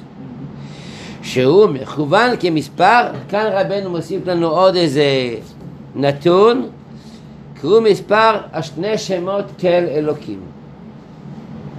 שהוא 1.23 1.67
מכוון 1.67 2.31
כמספר, 2.41 3.07
כאן 3.29 3.47
רבנו 3.53 3.91
מוסיף 3.91 4.27
לנו 4.27 4.47
עוד 4.47 4.75
איזה 4.75 5.35
נתון, 5.97 6.67
קראו 7.61 7.81
מספר 7.81 8.37
השני 8.53 8.99
שמות 8.99 9.45
כל 9.61 9.69
אלוקים. 9.69 10.41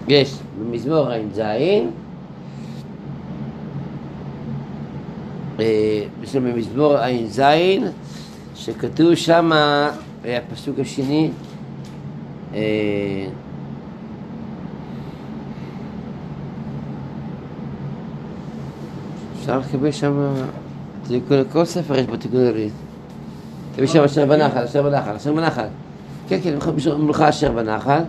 יש 0.07 0.33
במזמור 0.59 1.09
ע"ז, 1.09 1.39
יש 1.39 1.81
לנו 1.81 1.91
במזמור 6.33 6.97
ע"ז, 6.97 7.41
שכתוב 8.55 9.15
שם, 9.15 9.51
הפסוק 10.25 10.79
השני, 10.79 11.29
אה, 12.53 13.27
אפשר 19.39 19.59
לקבל 19.59 19.91
שם, 19.91 20.33
כל 21.51 21.65
ספר 21.65 21.99
יש 21.99 22.05
בו 22.05 22.17
תיקון. 22.17 22.39
תביא 23.75 23.87
שם 23.87 24.03
אשר 24.03 24.25
בנחל, 24.25 24.63
אשר 24.63 24.83
בנחל, 24.83 25.15
אשר 25.15 25.33
בנחל. 25.33 25.67
כן, 26.27 26.39
כן, 26.43 26.55
מולך 26.97 27.21
אשר 27.21 27.51
בנחל. 27.51 28.01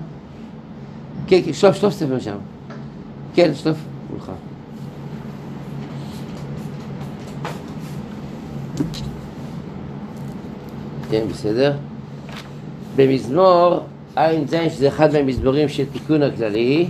כן, 1.27 1.41
כן, 1.45 1.53
שלוף, 1.53 1.77
שלוף 1.77 1.95
ספר 1.95 2.19
שם. 2.19 2.37
כן, 3.35 3.55
שלוף 3.55 3.77
מולך. 4.11 4.31
כן, 11.11 11.23
בסדר. 11.31 11.73
במזמור 12.97 13.81
ע"ז, 14.17 14.55
שזה 14.69 14.89
אחד 14.89 15.13
מהמזמורים 15.13 15.69
של 15.69 15.85
תיקון 15.93 16.23
הכללי, 16.23 16.87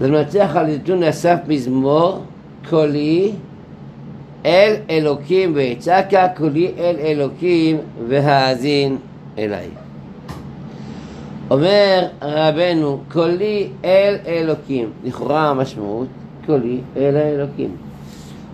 זה 0.00 0.10
מנצח 0.10 0.50
על 0.54 0.66
נתון 0.66 1.02
אסף 1.02 1.38
מזמור 1.48 2.22
קולי 2.70 3.32
אל 4.46 4.74
אלוקים 4.90 5.52
ויצעקה 5.54 6.28
קולי 6.36 6.72
אל 6.78 6.96
אלוקים 6.98 7.78
והאזין 8.08 8.96
אליי. 9.38 9.68
אומר 11.50 12.06
רבנו, 12.22 13.00
קולי 13.12 13.68
אל 13.84 14.16
אלוקים, 14.26 14.90
לכאורה 15.04 15.48
המשמעות, 15.48 16.08
קולי 16.46 16.80
אל 16.96 17.16
האלוקים. 17.16 17.76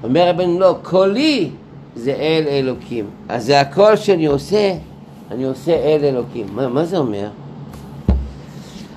אומר 0.04 0.28
רבנו, 0.28 0.60
לא, 0.60 0.76
קולי 0.82 1.50
זה 1.98 2.12
אל 2.12 2.44
אלוקים. 2.48 3.04
אז 3.28 3.46
זה 3.46 3.60
הכל 3.60 3.96
שאני 3.96 4.26
עושה, 4.26 4.74
אני 5.30 5.44
עושה 5.44 5.72
אל 5.72 6.04
אלוקים. 6.04 6.46
מה, 6.52 6.68
מה 6.68 6.84
זה 6.84 6.98
אומר? 6.98 7.28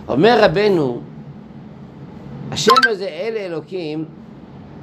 אומר 0.07 0.43
רבנו, 0.43 1.01
השם 2.51 2.71
הזה 2.89 3.05
אל 3.05 3.33
אלוקים, 3.37 4.05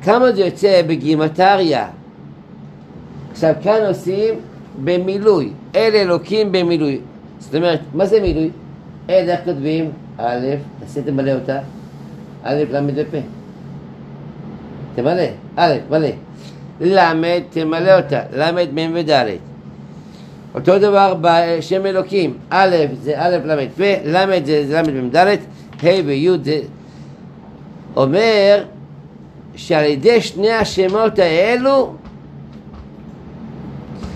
כמה 0.02 0.32
זה 0.32 0.40
יוצא 0.40 0.82
בגימטריה? 0.86 1.88
עכשיו 3.30 3.54
כאן 3.62 3.86
עושים 3.88 4.34
במילוי, 4.84 5.52
אל 5.74 5.90
אלוקים 5.94 6.52
במילוי. 6.52 7.00
זאת 7.38 7.54
אומרת, 7.54 7.80
מה 7.94 8.06
זה 8.06 8.20
מילוי? 8.20 8.50
אל, 9.10 9.30
איך 9.30 9.40
כותבים? 9.44 9.90
א', 10.18 10.46
תעשה 10.80 11.02
תמלא 11.02 11.32
אותה, 11.32 11.58
א', 12.42 12.64
ל' 12.70 12.90
ופה. 12.96 13.18
תמלא, 14.94 15.22
א', 15.56 15.74
מלא. 15.90 16.08
ל', 16.80 16.98
תמלא 17.50 17.96
אותה, 17.96 18.20
ל', 18.32 18.50
מ' 18.52 18.94
וד'. 18.94 19.36
אותו 20.54 20.78
דבר 20.78 21.14
בשם 21.20 21.86
אלוקים, 21.86 22.36
א' 22.50 22.76
זה 23.02 23.12
א' 23.16 23.36
ל' 23.44 23.68
פ', 23.76 23.80
ל' 24.04 24.44
זה 24.44 24.82
ל' 24.82 25.02
מ"ד, 25.02 25.16
ה' 25.16 25.86
וי' 26.06 26.28
זה 26.42 26.60
אומר 27.96 28.64
שעל 29.56 29.84
ידי 29.84 30.20
שני 30.20 30.50
השמות 30.50 31.18
האלו, 31.18 31.94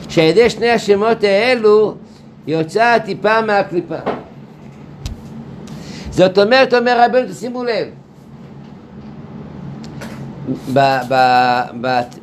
שעל 0.09 0.25
ידי 0.25 0.51
שני 0.51 0.71
השמות 0.71 1.25
האלו 1.25 1.95
יוצאה 2.47 3.01
טיפה 3.01 3.43
מהקליפה. 3.43 3.99
זאת 6.11 6.39
אומרת, 6.39 6.75
אומר 6.75 7.05
רבנו, 7.05 7.29
תשימו 7.29 7.65
לב, 7.65 7.89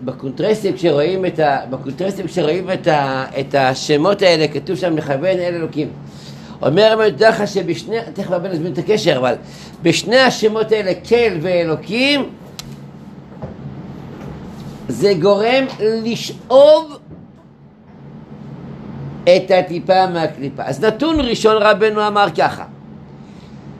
בקונטרסטים 0.03 0.73
כשרואים 0.73 1.25
את 1.25 1.39
ה... 1.39 1.59
בקונטרסטים 1.69 2.27
כשרואים 2.27 2.71
את, 2.71 2.87
ה, 2.87 3.25
את 3.39 3.55
השמות 3.55 4.21
האלה, 4.21 4.47
כתוב 4.47 4.75
שם 4.75 4.97
לכוון 4.97 5.25
אל 5.25 5.53
אלוקים. 5.55 5.87
אומר 6.61 6.93
רבי 6.93 7.29
לך 7.29 7.47
שבשני, 7.47 7.97
תכף 8.13 8.31
רבי 8.31 8.49
נסביר 8.49 8.71
את 8.71 8.77
הקשר, 8.77 9.17
אבל 9.17 9.35
בשני 9.81 10.17
השמות 10.17 10.71
האלה, 10.71 10.91
כל 10.93 11.37
ואלוקים, 11.41 12.29
זה 14.87 15.13
גורם 15.21 15.65
לשאוב 15.79 16.97
את 19.23 19.51
הטיפה 19.51 20.07
מהקליפה. 20.07 20.63
אז 20.63 20.83
נתון 20.83 21.21
ראשון 21.21 21.55
רבנו 21.59 22.07
אמר 22.07 22.25
ככה 22.37 22.63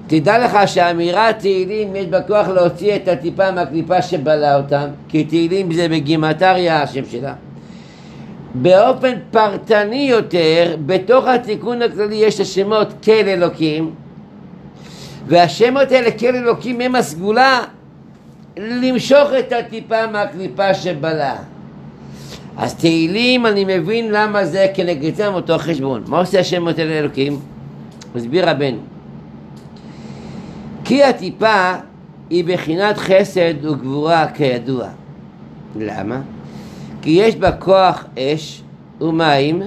תדע 0.10 0.46
לך 0.46 0.58
שאמירת 0.66 1.40
תהילים 1.40 1.96
יש 1.96 2.06
בה 2.06 2.22
כוח 2.22 2.48
להוציא 2.48 2.96
את 2.96 3.08
הטיפה 3.08 3.52
מהקליפה 3.52 4.02
שבלעה 4.02 4.56
אותם 4.56 4.86
כי 5.08 5.24
תהילים 5.24 5.74
זה 5.74 5.88
בגימטריה 5.90 6.82
השם 6.82 7.06
שלה. 7.12 7.34
באופן 8.56 9.14
פרטני 9.32 10.08
יותר 10.10 10.76
בתוך 10.86 11.26
התיקון 11.28 11.82
הכללי 11.82 12.16
יש 12.16 12.40
השמות 12.40 12.88
כל 13.04 13.12
אלוקים 13.12 13.92
והשמות 15.28 15.92
האלה 15.92 16.12
כל 16.12 16.36
אלוקים 16.36 16.82
הם 16.82 16.96
הסגולה 16.96 17.62
למשוך 18.58 19.30
את 19.40 19.54
הטיפה 19.54 20.08
מהקליפה 20.08 20.74
שבלעה. 20.74 21.38
אז 22.58 22.76
תהילים 22.76 23.46
אני 23.46 23.66
מבין 23.78 24.12
למה 24.12 24.46
זה 24.46 24.68
כנגד 24.74 25.16
זה 25.16 25.28
אותו 25.28 25.58
חשבון. 25.58 26.04
מה 26.08 26.20
עושה 26.20 26.40
השמות 26.40 26.80
האלה 26.80 27.00
אלוקים? 27.00 27.40
מסביר 28.16 28.50
רבנו 28.50 28.99
כי 30.90 31.04
הטיפה 31.04 31.74
היא 32.30 32.46
בחינת 32.46 32.98
חסד 32.98 33.66
וגבורה 33.66 34.28
כידוע. 34.28 34.88
למה? 35.76 36.22
כי 37.02 37.10
יש 37.10 37.36
בה 37.36 37.52
כוח 37.52 38.06
אש 38.20 38.62
ומים, 39.02 39.62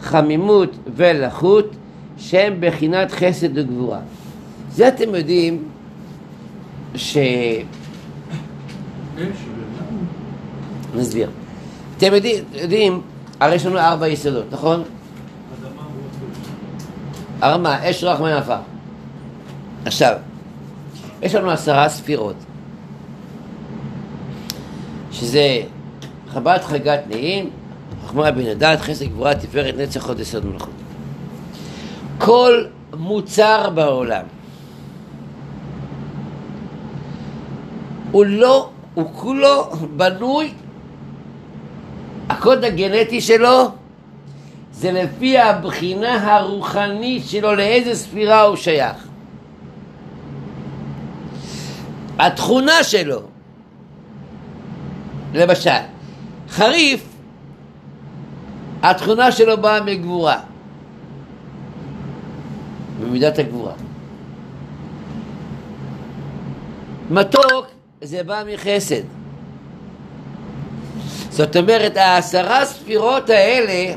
חמימות 0.00 0.76
ולחות, 0.96 1.76
שהם 2.18 2.56
בחינת 2.60 3.12
חסד 3.12 3.58
וגבורה. 3.58 3.98
זה 4.72 4.88
אתם 4.88 5.14
יודעים 5.14 5.64
ש... 6.94 7.18
נסביר. 10.94 11.30
אתם 11.96 12.14
יודעים, 12.14 12.44
יודעים, 12.52 13.00
הרי 13.40 13.54
יש 13.54 13.66
לנו 13.66 13.78
ארבע 13.78 14.08
יסודות, 14.08 14.44
נכון? 14.52 14.82
ארמה, 17.42 17.90
אש 17.90 18.04
רוח 18.04 18.20
מים 18.20 18.36
עפר. 18.36 18.58
עכשיו, 19.84 20.16
יש 21.22 21.34
לנו 21.34 21.50
עשרה 21.50 21.88
ספירות, 21.88 22.36
שזה 25.12 25.62
חב"ד 26.28 26.58
חגת 26.62 27.00
נעים, 27.08 27.50
חכמה 28.06 28.30
בן 28.30 28.46
הדת, 28.46 28.80
חסד 28.80 29.04
גבורה, 29.04 29.34
תפארת 29.34 29.74
נצח 29.76 30.08
עוד 30.08 30.20
יסוד 30.20 30.46
מלכות. 30.46 30.70
כל 32.18 32.64
מוצר 32.96 33.70
בעולם 33.70 34.22
הוא 38.10 38.24
לא, 38.24 38.68
הוא 38.94 39.10
כולו 39.14 39.70
בנוי, 39.96 40.52
הקוד 42.28 42.64
הגנטי 42.64 43.20
שלו 43.20 43.70
זה 44.72 44.92
לפי 44.92 45.38
הבחינה 45.38 46.34
הרוחנית 46.36 47.22
שלו 47.26 47.54
לאיזה 47.54 47.94
ספירה 47.94 48.42
הוא 48.42 48.56
שייך. 48.56 49.09
התכונה 52.20 52.84
שלו, 52.84 53.20
למשל, 55.34 55.70
חריף, 56.48 57.04
התכונה 58.82 59.32
שלו 59.32 59.62
באה 59.62 59.80
מגבורה, 59.80 60.40
במידת 63.00 63.38
הגבורה. 63.38 63.72
מתוק 67.10 67.66
זה 68.02 68.22
בא 68.22 68.42
מחסד. 68.54 69.02
זאת 71.30 71.56
אומרת, 71.56 71.96
העשרה 71.96 72.64
ספירות 72.64 73.30
האלה 73.30 73.94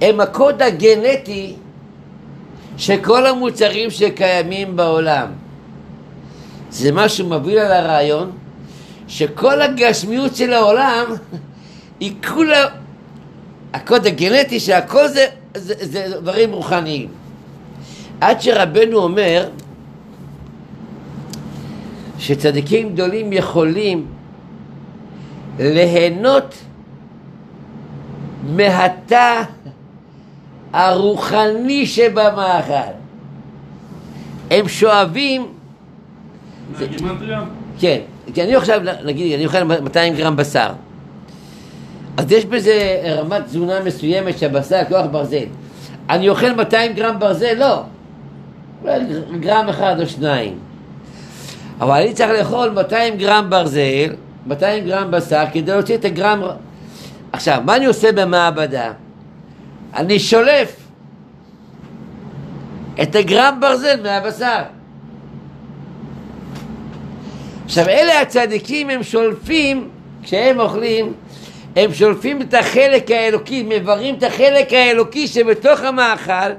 הם 0.00 0.20
הקוד 0.20 0.62
הגנטי 0.62 1.56
של 2.76 2.96
כל 3.04 3.26
המוצרים 3.26 3.90
שקיימים 3.90 4.76
בעולם. 4.76 5.39
זה 6.70 6.92
מה 6.92 7.08
שמוביל 7.08 7.58
על 7.58 7.72
הרעיון 7.72 8.30
שכל 9.08 9.62
הגשמיות 9.62 10.36
של 10.36 10.52
העולם 10.52 11.04
היא 12.00 12.12
כולה 12.28 12.66
הקוד 13.72 14.06
הגנטי 14.06 14.60
שהכל 14.60 15.08
זה, 15.08 15.26
זה, 15.54 15.74
זה 15.80 16.20
דברים 16.20 16.52
רוחניים. 16.52 17.08
עד 18.20 18.40
שרבנו 18.40 18.96
אומר 18.98 19.48
שצדיקים 22.18 22.94
גדולים 22.94 23.32
יכולים 23.32 24.06
ליהנות 25.58 26.54
מהתא 28.44 29.42
הרוחני 30.72 31.86
שבמאכל. 31.86 32.92
הם 34.50 34.68
שואבים 34.68 35.46
מהגימטריה? 36.78 37.42
כן, 37.78 37.98
כי 38.34 38.42
אני 38.42 38.54
עכשיו, 38.54 38.80
נגיד, 39.04 39.32
אני 39.32 39.46
אוכל 39.46 39.64
200 39.64 40.14
גרם 40.14 40.36
בשר 40.36 40.70
אז 42.16 42.32
יש 42.32 42.44
בזה 42.44 43.00
רמת 43.18 43.44
תזונה 43.44 43.80
מסוימת 43.80 44.38
שהבשר 44.38 44.80
כוח 44.88 45.06
ברזל 45.10 45.44
אני 46.10 46.28
אוכל 46.28 46.52
200 46.52 46.92
גרם 46.92 47.18
ברזל? 47.18 47.54
לא 47.54 47.82
גרם 49.40 49.68
אחד 49.68 50.00
או 50.00 50.06
שניים 50.06 50.58
אבל 51.80 52.02
אני 52.02 52.12
צריך 52.12 52.30
לאכול 52.30 52.70
200 52.70 53.16
גרם 53.16 53.50
ברזל 53.50 54.14
200 54.46 54.84
גרם 54.84 55.10
בשר 55.10 55.44
כדי 55.52 55.72
להוציא 55.72 55.94
את 55.94 56.04
הגרם 56.04 56.42
עכשיו, 57.32 57.62
מה 57.64 57.76
אני 57.76 57.86
עושה 57.86 58.12
במעבדה? 58.12 58.92
אני 59.96 60.18
שולף 60.18 60.76
את 63.02 63.14
הגרם 63.14 63.58
ברזל 63.60 64.02
מהבשר 64.02 64.62
עכשיו 67.70 67.88
אלה 67.88 68.20
הצדיקים 68.20 68.90
הם 68.90 69.02
שולפים, 69.02 69.88
כשהם 70.22 70.60
אוכלים, 70.60 71.12
הם 71.76 71.94
שולפים 71.94 72.42
את 72.42 72.54
החלק 72.54 73.10
האלוקי, 73.10 73.62
מברים 73.68 74.14
את 74.14 74.22
החלק 74.22 74.72
האלוקי 74.72 75.28
שבתוך 75.28 75.80
המאכל 75.80 76.52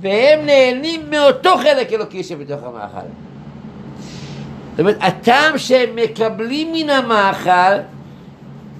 והם 0.00 0.46
נהנים 0.46 1.00
מאותו 1.10 1.56
חלק 1.56 1.92
אלוקי 1.92 2.24
שבתוך 2.24 2.60
המאכל. 2.62 3.06
זאת 4.70 4.80
אומרת, 4.80 4.96
הטעם 5.00 5.58
שהם 5.58 5.96
מקבלים 5.96 6.72
מן 6.72 6.90
המאכל 6.90 7.80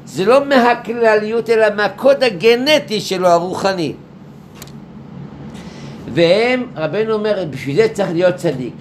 זה 0.04 0.24
לא 0.24 0.44
מהכלליות 0.44 1.50
אלא 1.50 1.66
מהקוד 1.76 2.24
הגנטי 2.24 3.00
שלו, 3.00 3.28
הרוחני. 3.28 3.92
והם, 6.14 6.66
רבנו 6.76 7.12
אומר, 7.12 7.44
בשביל 7.50 7.76
זה 7.76 7.88
צריך 7.88 8.10
להיות 8.12 8.34
צדיק. 8.34 8.74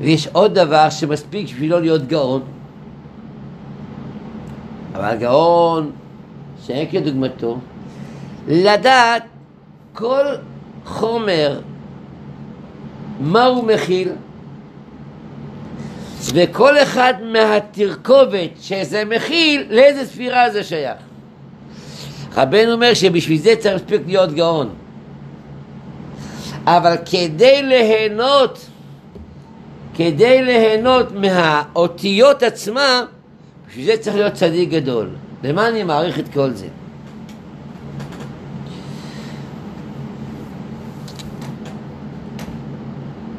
ויש 0.00 0.26
עוד 0.26 0.54
דבר 0.54 0.90
שמספיק 0.90 1.46
בשבילו 1.46 1.80
להיות 1.80 2.06
גאון. 2.06 2.42
אבל 4.94 5.16
גאון 5.16 5.90
שאין 6.66 6.90
כדוגמתו, 6.90 7.58
לדעת 8.48 9.22
כל 9.92 10.24
חומר 10.84 11.60
מה 13.20 13.44
הוא 13.44 13.64
מכיל 13.64 14.12
וכל 16.34 16.78
אחד 16.78 17.14
מהתרכובת 17.32 18.50
שזה 18.60 19.04
מכיל, 19.04 19.66
לאיזה 19.70 20.06
ספירה 20.06 20.50
זה 20.50 20.64
שייך. 20.64 20.98
רבנו 22.36 22.72
אומר 22.72 22.94
שבשביל 22.94 23.38
זה 23.38 23.54
צריך 23.58 23.74
להספיק 23.74 24.00
להיות 24.06 24.32
גאון. 24.32 24.68
אבל 26.66 26.96
כדי 27.10 27.62
ליהנות 27.62 28.69
כדי 30.00 30.42
ליהנות 30.42 31.12
מהאותיות 31.12 32.42
עצמה, 32.42 33.04
בשביל 33.68 33.86
זה 33.86 33.96
צריך 33.96 34.16
להיות 34.16 34.32
צדיק 34.32 34.70
גדול. 34.70 35.08
למה 35.44 35.68
אני 35.68 35.84
מעריך 35.84 36.18
את 36.18 36.28
כל 36.32 36.50
זה? 36.50 36.66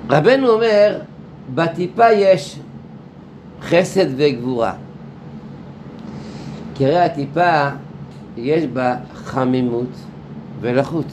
רבנו 0.10 0.50
אומר, 0.50 1.00
בטיפה 1.56 2.12
יש 2.12 2.60
חסד 3.62 4.06
וגבורה. 4.18 4.74
כי 6.76 6.86
הרי 6.86 7.00
הטיפה 7.00 7.70
יש 8.38 8.64
בה 8.66 8.96
חמימות 9.14 9.90
ולחות. 10.62 11.08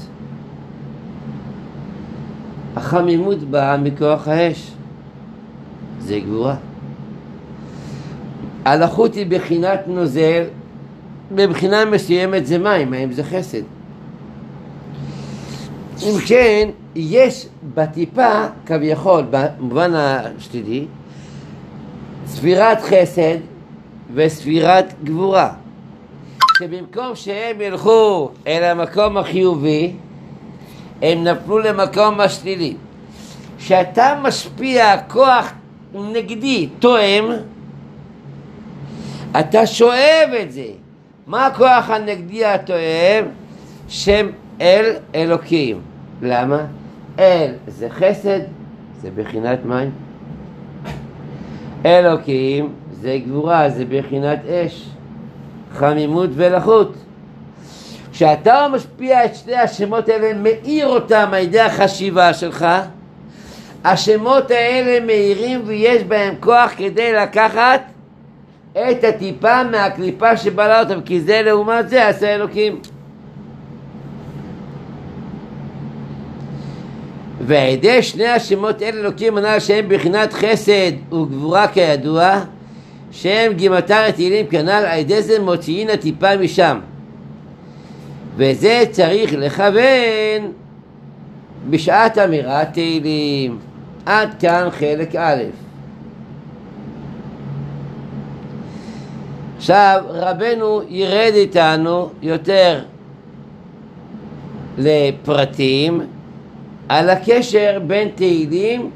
החמימות 2.76 3.38
באה 3.42 3.76
מכוח 3.76 4.28
האש. 4.28 4.77
זה 6.08 6.20
גבורה. 6.20 6.54
הלחות 8.64 9.14
היא 9.14 9.26
בחינת 9.28 9.80
נוזל, 9.86 10.44
בבחינה 11.34 11.84
מסוימת 11.84 12.46
זה 12.46 12.58
מים, 12.58 12.90
מים 12.90 13.12
זה 13.12 13.24
חסד. 13.24 13.62
אם 16.02 16.14
כן, 16.26 16.68
יש 16.94 17.46
בטיפה, 17.74 18.46
כביכול, 18.66 19.24
במובן 19.30 19.90
השלילי, 19.94 20.86
ספירת 22.26 22.78
חסד 22.82 23.38
וספירת 24.14 24.94
גבורה. 25.04 25.52
שבמקום 26.58 27.14
שהם 27.14 27.60
ילכו 27.60 28.30
אל 28.46 28.64
המקום 28.64 29.16
החיובי, 29.16 29.92
הם 31.02 31.24
נפלו 31.24 31.58
למקום 31.58 32.20
השלילי. 32.20 32.76
כשאתה 33.58 34.20
משפיע 34.22 34.98
כוח 35.08 35.52
נגדי, 35.94 36.68
תואם, 36.78 37.24
אתה 39.40 39.66
שואב 39.66 40.30
את 40.42 40.52
זה. 40.52 40.66
מה 41.26 41.46
הכוח 41.46 41.90
הנגדי 41.90 42.44
התואם? 42.44 43.24
שם 43.88 44.26
אל 44.60 44.92
אלוקים. 45.14 45.80
למה? 46.22 46.66
אל 47.18 47.52
זה 47.66 47.90
חסד, 47.90 48.40
זה 49.02 49.10
בחינת 49.16 49.58
מים. 49.64 49.90
אלוקים 51.86 52.72
זה 52.92 53.18
גבורה, 53.26 53.70
זה 53.70 53.84
בחינת 53.88 54.38
אש, 54.46 54.88
חמימות 55.72 56.30
ולחות. 56.34 56.94
כשאתה 58.12 58.66
משפיע 58.72 59.24
את 59.24 59.34
שני 59.34 59.56
השמות 59.56 60.08
האלה, 60.08 60.34
מאיר 60.34 60.86
אותם 60.86 61.28
על 61.32 61.42
ידי 61.42 61.60
החשיבה 61.60 62.34
שלך, 62.34 62.66
השמות 63.84 64.50
האלה 64.50 65.06
מאירים 65.06 65.62
ויש 65.66 66.02
בהם 66.02 66.34
כוח 66.40 66.72
כדי 66.76 67.12
לקחת 67.12 67.80
את 68.72 69.04
הטיפה 69.04 69.64
מהקליפה 69.64 70.36
שבעלה 70.36 70.80
אותם, 70.80 71.00
כי 71.00 71.20
זה 71.20 71.42
לעומת 71.44 71.88
זה 71.88 72.08
עשה 72.08 72.34
אלוקים. 72.34 72.80
ועל 77.46 78.02
שני 78.02 78.26
השמות 78.26 78.82
אלה 78.82 79.00
אלוקים 79.00 79.38
ענה 79.38 79.60
שהם 79.60 79.84
בחינת 79.88 80.32
חסד 80.32 81.12
וגבורה 81.12 81.68
כידוע 81.68 82.40
שהם 83.10 83.52
גימטר 83.52 84.10
תהילים 84.10 84.46
כנ"ל 84.46 84.70
על 84.70 84.98
ידי 84.98 85.22
זה 85.22 85.38
מוציאין 85.42 85.90
הטיפה 85.90 86.36
משם 86.36 86.78
וזה 88.36 88.84
צריך 88.90 89.32
לכוון 89.32 90.52
בשעת 91.70 92.18
אמירת 92.18 92.72
תהילים 92.72 93.58
עד 94.08 94.34
כאן 94.40 94.68
חלק 94.70 95.16
א' 95.16 95.42
עכשיו 99.56 100.02
רבנו 100.08 100.80
ירד 100.88 101.32
איתנו 101.34 102.10
יותר 102.22 102.80
לפרטים 104.78 106.00
על 106.88 107.10
הקשר 107.10 107.80
בין 107.86 108.08
תהילים 108.14 108.90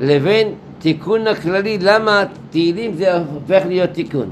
לבין 0.00 0.54
תיקון 0.78 1.26
הכללי, 1.26 1.78
למה 1.80 2.24
תהילים 2.50 2.94
זה 2.94 3.16
הופך 3.16 3.62
להיות 3.66 3.90
תיקון. 3.90 4.30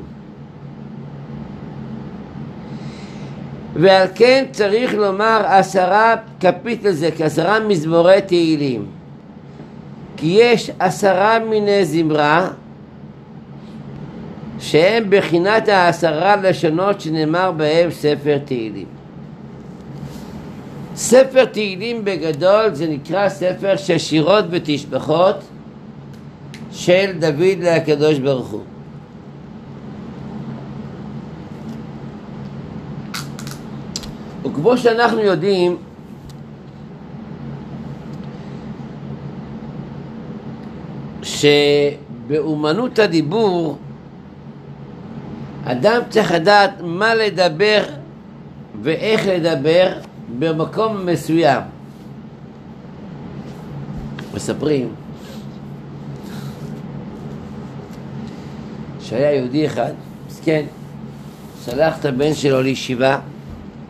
ועל 3.74 4.06
כן 4.14 4.44
צריך 4.52 4.94
לומר 4.94 5.42
עשרה 5.46 6.14
קפיטל 6.40 6.90
זה 6.90 7.10
כעשרה 7.16 7.60
מזמורי 7.60 8.20
תהילים 8.26 8.97
כי 10.18 10.26
יש 10.40 10.70
עשרה 10.78 11.38
מיני 11.38 11.84
זמרה 11.84 12.48
שהם 14.58 15.04
בחינת 15.10 15.68
העשרה 15.68 16.36
לשונות 16.36 17.00
שנאמר 17.00 17.52
בהם 17.52 17.90
ספר 17.90 18.38
תהילים 18.44 18.86
ספר 20.94 21.44
תהילים 21.44 22.04
בגדול 22.04 22.70
זה 22.72 22.86
נקרא 22.86 23.28
ספר 23.28 23.76
של 23.76 23.98
שירות 23.98 24.44
ותשבחות 24.50 25.36
של 26.72 27.12
דוד 27.18 27.58
לקדוש 27.62 28.18
ברוך 28.18 28.48
הוא. 28.48 28.62
וכמו 34.44 34.76
שאנחנו 34.76 35.20
יודעים, 35.20 35.76
שבאומנות 41.40 42.98
הדיבור 42.98 43.78
אדם 45.64 46.00
צריך 46.08 46.32
לדעת 46.32 46.70
מה 46.80 47.14
לדבר 47.14 47.82
ואיך 48.82 49.26
לדבר 49.26 49.92
במקום 50.38 51.06
מסוים. 51.06 51.62
מספרים 54.34 54.88
שהיה 59.00 59.34
יהודי 59.34 59.66
אחד, 59.66 59.92
מסכן, 60.28 60.64
שלח 61.64 61.98
את 62.00 62.04
הבן 62.04 62.34
שלו 62.34 62.62
לישיבה, 62.62 63.18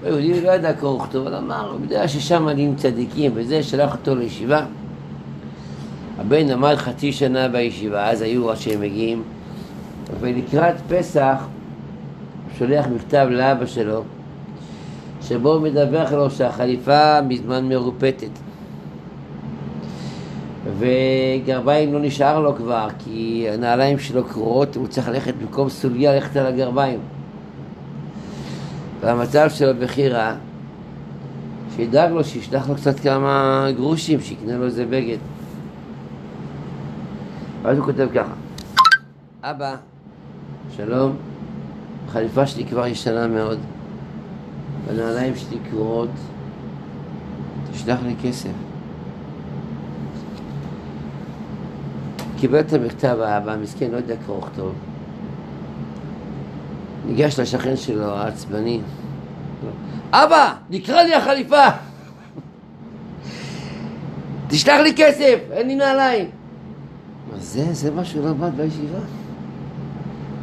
היהודי 0.02 0.40
לא 0.40 0.50
ידע 0.50 0.72
קרוא 0.72 1.02
וכתוב, 1.02 1.26
אבל 1.26 1.36
אמר, 1.36 1.70
הוא 1.70 1.80
יודע 1.82 2.08
ששם 2.08 2.48
עלים 2.48 2.76
צדיקים 2.76 3.32
וזה, 3.34 3.62
שלח 3.62 3.92
אותו 3.92 4.14
לישיבה. 4.14 4.64
הבן 6.18 6.50
עמד 6.50 6.74
חצי 6.74 7.12
שנה 7.12 7.48
בישיבה, 7.48 8.10
אז 8.10 8.22
היו 8.22 8.50
עד 8.50 8.56
שהם 8.56 8.80
מגיעים, 8.80 9.22
ולקראת 10.20 10.74
פסח 10.88 11.36
הוא 11.38 12.58
שולח 12.58 12.86
מכתב 12.86 13.26
לאבא 13.30 13.66
שלו, 13.66 14.02
שבו 15.22 15.52
הוא 15.52 15.62
מדווח 15.62 16.12
לו 16.12 16.30
שהחליפה 16.30 17.22
מזמן 17.22 17.68
מרופטת. 17.68 18.30
וגרביים 20.78 21.92
לא 21.92 22.00
נשאר 22.00 22.40
לו 22.40 22.56
כבר, 22.56 22.88
כי 22.98 23.46
הנעליים 23.52 23.98
שלו 23.98 24.24
קרועות, 24.24 24.76
הוא 24.76 24.86
צריך 24.86 25.08
ללכת 25.08 25.34
במקום 25.34 25.68
סוליה, 25.68 26.14
ללכת 26.14 26.36
על 26.36 26.46
הגרביים. 26.46 26.98
והמצב 29.00 29.50
שלו 29.50 29.72
בכי 29.80 30.08
רע, 30.08 30.34
שידאג 31.76 32.10
לו, 32.10 32.24
שישלח 32.24 32.68
לו 32.68 32.74
קצת 32.74 33.00
כמה 33.00 33.66
גרושים, 33.76 34.20
שיקנה 34.20 34.56
לו 34.56 34.64
איזה 34.64 34.84
בגד. 34.86 35.18
ואז 37.62 37.78
הוא 37.78 37.86
כותב 37.86 38.08
ככה: 38.14 38.32
אבא, 39.42 39.76
שלום, 40.76 41.16
החליפה 42.08 42.46
שלי 42.46 42.64
כבר 42.64 42.86
ישנה 42.86 43.26
מאוד, 43.26 43.58
והנעליים 44.86 45.36
שלי 45.36 45.58
קרועות, 45.70 46.10
תשלח 47.72 47.98
לי 48.02 48.14
כסף. 48.22 48.50
קיבל 52.38 52.60
את 52.60 52.72
המכתב 52.72 53.18
האבא, 53.20 53.56
מסכן, 53.56 53.90
לא 53.90 53.96
יודע 53.96 54.14
קרוא 54.26 54.38
וכתוב. 54.38 54.74
ניגש 57.06 57.40
לשכן 57.40 57.76
שלו, 57.76 58.04
העצבני. 58.04 58.80
אבא, 60.12 60.54
נקרא 60.70 61.02
לי 61.02 61.14
החליפה! 61.14 61.64
תשלח 64.48 64.80
לי 64.80 64.94
כסף, 64.96 65.38
אין 65.50 65.66
לי 65.66 65.74
נעליים. 65.74 66.37
זה? 67.40 67.72
זה 67.72 67.90
מה 67.90 68.04
שהוא 68.04 68.28
למד 68.28 68.56
בישיבה? 68.56 68.98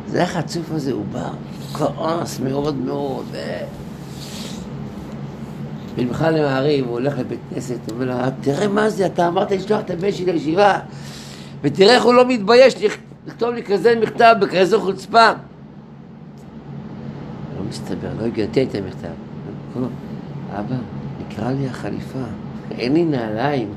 זה 0.08 0.24
החצוף 0.24 0.72
הזה, 0.72 0.92
הוא 0.92 1.06
בא 1.12 1.30
כועס 1.72 2.40
מאוד 2.40 2.76
מאוד. 2.76 3.26
במיוחד 5.98 6.34
למעריב, 6.34 6.86
הוא 6.86 6.94
הולך 6.94 7.20
לבית 7.20 7.40
כנסת, 7.50 7.80
הוא 7.90 7.96
אומר 7.96 8.06
לה, 8.06 8.30
תראה 8.42 8.68
מה 8.68 8.90
זה, 8.90 9.06
אתה 9.06 9.28
אמרת 9.28 9.52
לשלוח 9.52 9.80
את 9.80 9.90
הבן 9.90 10.12
שלי 10.12 10.34
לישיבה, 10.34 10.80
ותראה 11.62 11.96
איך 11.96 12.04
הוא 12.04 12.14
לא 12.14 12.28
מתבייש 12.28 12.76
לכתוב 13.28 13.50
לי 13.50 13.64
כזה 13.64 13.96
מכתב 14.02 14.36
בכזו 14.42 14.82
חוצפה. 14.82 15.30
לא 17.58 17.64
מסתבר, 17.70 18.10
לא 18.20 18.26
הגעתי 18.26 18.64
את 18.64 18.76
המכתב. 18.76 19.08
אבא, 20.52 20.76
נקרא 21.20 21.52
לי 21.52 21.68
החליפה, 21.68 22.20
אין 22.72 22.94
לי 22.94 23.06
נעליים. 23.06 23.74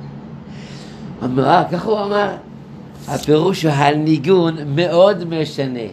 אמר, 1.24 1.48
אה, 1.48 1.64
ככה 1.72 1.90
הוא 1.90 2.00
אמר. 2.00 2.36
הפירוש 3.08 3.64
הוא 3.64 3.72
הניגון 3.72 4.56
מאוד 4.66 5.24
משנה. 5.24 5.88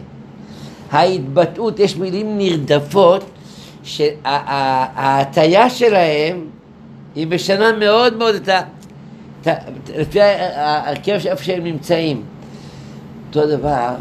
ההתבטאות, 0.90 1.80
יש 1.80 1.96
מילים 1.96 2.38
נרדפות, 2.38 3.24
שההטייה 3.82 5.70
שלהם 5.70 6.44
היא 7.14 7.26
משנה 7.26 7.72
מאוד 7.72 8.16
מאוד 8.16 8.34
את, 8.34 8.48
ה, 8.48 9.52
לפי 9.96 10.20
ההרכב 10.20 11.18
איפה 11.26 11.44
שהם 11.44 11.64
נמצאים. 11.64 12.22
אותו 13.28 13.46
דבר, 13.46 13.94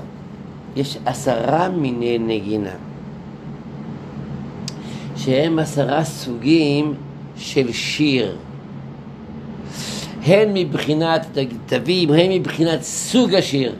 יש 0.76 0.98
עשרה 1.06 1.70
מיני 1.70 2.18
נגינה, 2.18 2.76
שהם 5.16 5.60
עשרה 5.60 6.04
סוגים 6.04 6.94
של 7.38 7.72
שיר. 7.72 8.38
הן 10.26 10.50
מבחינת 10.54 11.38
תווים, 11.66 12.12
הן 12.12 12.32
מבחינת 12.32 12.84
סוג 12.84 13.34
השיר. 13.34 13.76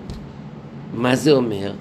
מה 0.94 1.16
זה 1.16 1.32
אומר? 1.32 1.72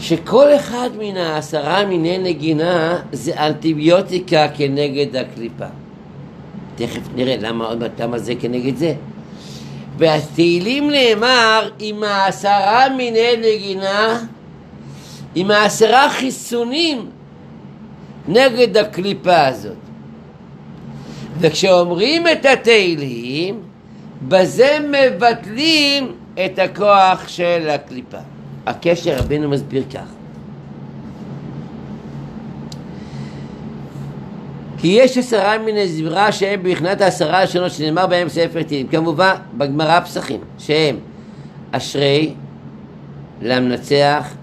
שכל 0.00 0.56
אחד 0.56 0.90
מן 0.98 1.16
העשרה 1.16 1.84
מיני 1.84 2.18
נגינה 2.18 2.98
זה 3.12 3.46
אנטיביוטיקה 3.46 4.48
כנגד 4.54 5.16
הקליפה. 5.16 5.66
תכף 6.76 7.00
נראה 7.14 7.36
למה 7.36 7.68
למה 8.00 8.18
זה 8.18 8.34
כנגד 8.34 8.76
זה. 8.76 8.94
בתהילים 9.98 10.90
נאמר 10.90 11.70
עם 11.78 12.02
העשרה 12.02 12.88
מיני 12.96 13.36
נגינה, 13.38 14.20
עם 15.34 15.50
העשרה 15.50 16.10
חיסונים 16.10 17.06
נגד 18.28 18.76
הקליפה 18.76 19.46
הזאת. 19.46 19.85
וכשאומרים 21.40 22.26
את 22.28 22.46
התהילים, 22.46 23.60
בזה 24.28 24.78
מבטלים 24.88 26.12
את 26.44 26.58
הכוח 26.58 27.28
של 27.28 27.68
הקליפה. 27.70 28.18
הקשר 28.66 29.16
רבינו 29.18 29.48
מסביר 29.48 29.82
כך. 29.94 30.06
כי 34.78 34.88
יש 34.88 35.18
עשרה 35.18 35.58
מן 35.58 35.86
זמרה 35.86 36.32
שהם 36.32 36.62
בבחינת 36.62 37.00
העשרה 37.00 37.42
השונות 37.42 37.72
שנאמר 37.72 38.06
בהם 38.06 38.28
ספר 38.28 38.62
תהילים. 38.62 38.88
כמובן, 38.88 39.34
בגמרא 39.54 40.00
פסחים, 40.00 40.40
שהם 40.58 40.96
אשרי, 41.72 42.34
למנצח, 43.42 44.34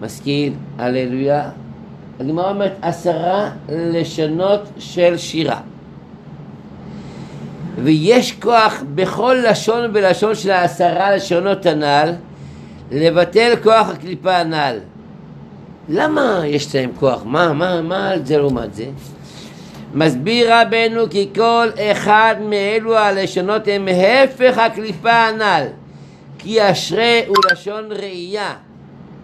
משכיל, 0.00 0.52
הללויה. 0.78 1.50
הגמרא 2.20 2.50
אומרת 2.50 2.72
עשרה 2.82 3.50
לשונות 3.68 4.60
של 4.78 5.16
שירה. 5.16 5.60
ויש 7.82 8.32
כוח 8.32 8.82
בכל 8.94 9.36
לשון 9.50 9.90
ולשון 9.94 10.34
של 10.34 10.50
העשרה 10.50 11.16
לשונות 11.16 11.66
הנ"ל 11.66 12.12
לבטל 12.92 13.54
כוח 13.62 13.88
הקליפה 13.88 14.36
הנ"ל. 14.36 14.78
למה 15.88 16.42
יש 16.44 16.74
להם 16.74 16.90
כוח? 16.98 17.22
מה, 17.24 17.52
מה, 17.52 17.82
מה 17.82 18.12
זה 18.24 18.38
לעומת 18.38 18.74
זה? 18.74 18.86
מסביר 19.94 20.54
רבנו 20.54 21.10
כי 21.10 21.28
כל 21.34 21.68
אחד 21.78 22.36
מאלו 22.48 22.96
הלשונות 22.96 23.62
הם 23.66 23.88
הפך 23.88 24.58
הקליפה 24.58 25.12
הנ"ל 25.12 25.64
כי 26.38 26.70
אשרי 26.70 27.22
הוא 27.26 27.36
לשון 27.52 27.84
ראייה 27.90 28.54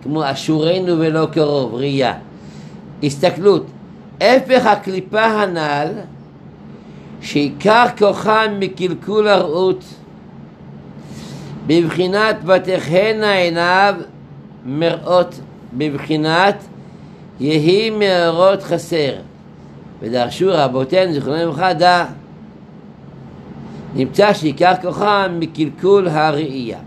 כמו 0.02 0.30
אשורנו 0.30 0.98
ולא 0.98 1.26
קרוב, 1.32 1.74
ראייה 1.74 2.14
הסתכלות 3.02 3.66
הפך 4.20 4.66
הקליפה 4.66 5.24
הנ"ל 5.24 5.88
שעיקר 7.20 7.86
כוחם 7.98 8.56
מקלקול 8.58 9.28
הרעות. 9.28 9.84
בבחינת 11.66 12.36
ותחנה 12.44 13.32
עיניו 13.32 13.94
מראות 14.64 15.40
בבחינת 15.72 16.64
יהי 17.40 17.90
מאורות 17.90 18.62
חסר. 18.62 19.14
ודרשו 20.00 20.46
רבותינו 20.50 21.12
זיכרונם 21.12 21.38
לברכה 21.38 21.72
דע 21.72 22.04
נמצא 23.94 24.34
שעיקר 24.34 24.72
כוחם 24.82 25.36
מקלקול 25.38 26.08
הראייה. 26.08 26.78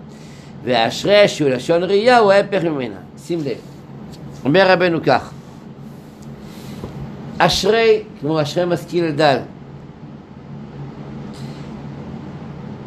ואשרי 0.64 1.28
שהוא 1.28 1.50
לשון 1.50 1.84
ראייה 1.84 2.18
הוא 2.18 2.32
ההפך 2.32 2.64
ממנה. 2.64 2.96
שים 3.18 3.40
לב. 3.40 3.58
אומר 4.46 4.72
רבנו 4.72 5.00
כך 5.06 5.32
אשרי 7.38 8.04
כמו 8.20 8.42
אשרי 8.42 8.66
משכיל 8.66 9.12
דל 9.12 9.38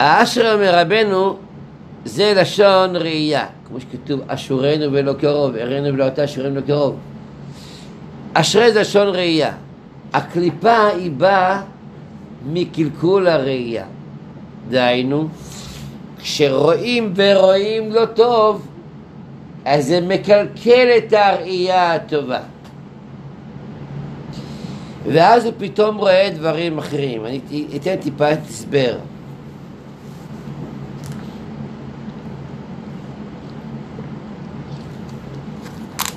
האשרי 0.00 0.52
אומר 0.52 0.78
רבנו 0.78 1.36
זה 2.04 2.32
לשון 2.36 2.96
ראייה 2.96 3.46
כמו 3.68 3.80
שכתוב 3.80 4.20
אשורנו 4.26 4.92
ולא 4.92 5.12
קרוב 5.12 5.56
ערנו 5.56 5.94
ולא 5.94 6.06
אתה 6.06 6.24
אשורנו 6.24 6.54
ולא 6.54 6.60
קרוב 6.60 6.96
אשרי 8.34 8.72
זה 8.72 8.80
לשון 8.80 9.08
ראייה 9.08 9.52
הקליפה 10.12 10.86
היא 10.86 11.10
באה 11.10 11.62
מקלקול 12.46 13.28
הראייה. 13.28 13.84
דהיינו, 14.68 15.28
כשרואים 16.18 17.12
ורואים 17.16 17.92
לא 17.92 18.06
טוב, 18.06 18.66
אז 19.64 19.86
זה 19.86 20.00
מקלקל 20.00 20.88
את 20.98 21.12
הראייה 21.12 21.94
הטובה. 21.94 22.40
ואז 25.06 25.44
הוא 25.44 25.52
פתאום 25.58 25.96
רואה 25.96 26.30
דברים 26.34 26.78
אחרים. 26.78 27.26
אני 27.26 27.40
אתן 27.76 27.96
טיפה 27.96 28.28
הסבר. 28.28 28.96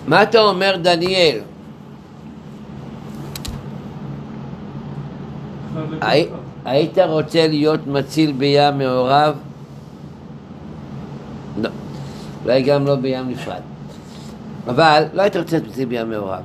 מה 0.08 0.24
אתה 0.24 0.40
אומר, 0.40 0.76
דניאל? 0.82 1.40
הי- 6.02 6.28
היית 6.66 6.98
רוצה 7.00 7.48
להיות 7.48 7.88
מציל 7.88 8.32
בים 8.32 8.78
מעורב? 8.78 9.36
לא. 11.62 11.70
אולי 12.46 12.62
גם 12.62 12.86
לא 12.86 12.96
בים 12.96 13.30
נפרד. 13.30 13.62
אבל 14.68 15.04
לא 15.14 15.22
היית 15.22 15.36
רוצה 15.38 15.58
להיות 15.58 15.68
מציל 15.70 15.86
בים 15.86 16.10
מעורב. 16.10 16.42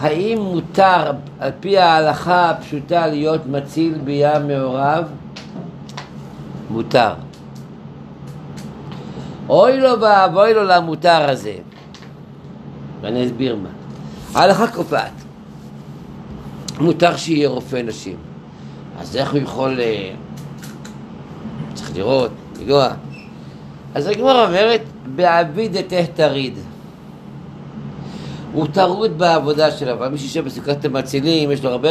האם 0.00 0.38
מותר 0.40 1.10
על 1.40 1.50
פי 1.60 1.78
ההלכה 1.78 2.50
הפשוטה 2.50 3.06
להיות 3.06 3.46
מציל 3.46 3.98
בים 4.04 4.48
מעורב? 4.48 5.04
מותר. 6.70 7.10
אוי 9.48 9.80
לו 9.80 10.00
ואבוי 10.00 10.54
לו 10.54 10.64
למותר 10.64 11.30
הזה. 11.30 11.54
ואני 13.00 13.26
אסביר 13.26 13.56
מה. 13.56 13.68
ההלכה 14.40 14.66
קובעת. 14.68 15.12
מותר 16.80 17.16
שיהיה 17.16 17.48
רופא 17.48 17.76
נשים. 17.76 18.16
אז 19.00 19.16
איך 19.16 19.32
הוא 19.32 19.40
יכול... 19.40 19.80
אה, 19.80 20.10
צריך 21.74 21.96
לראות, 21.96 22.30
לנגוע. 22.60 22.88
אז 23.94 24.06
הגמרא 24.06 24.46
אומרת, 24.46 24.80
בעבידתיה 25.16 26.04
טריד. 26.14 26.54
הוא 28.52 28.66
טרוד 28.72 29.18
בעבודה 29.18 29.70
שלו, 29.70 29.92
אבל 29.92 30.08
מי 30.08 30.18
שיושב 30.18 30.44
בסוכת 30.44 30.84
המצילים, 30.84 31.50
יש 31.50 31.64
לו 31.64 31.70
הרבה 31.70 31.88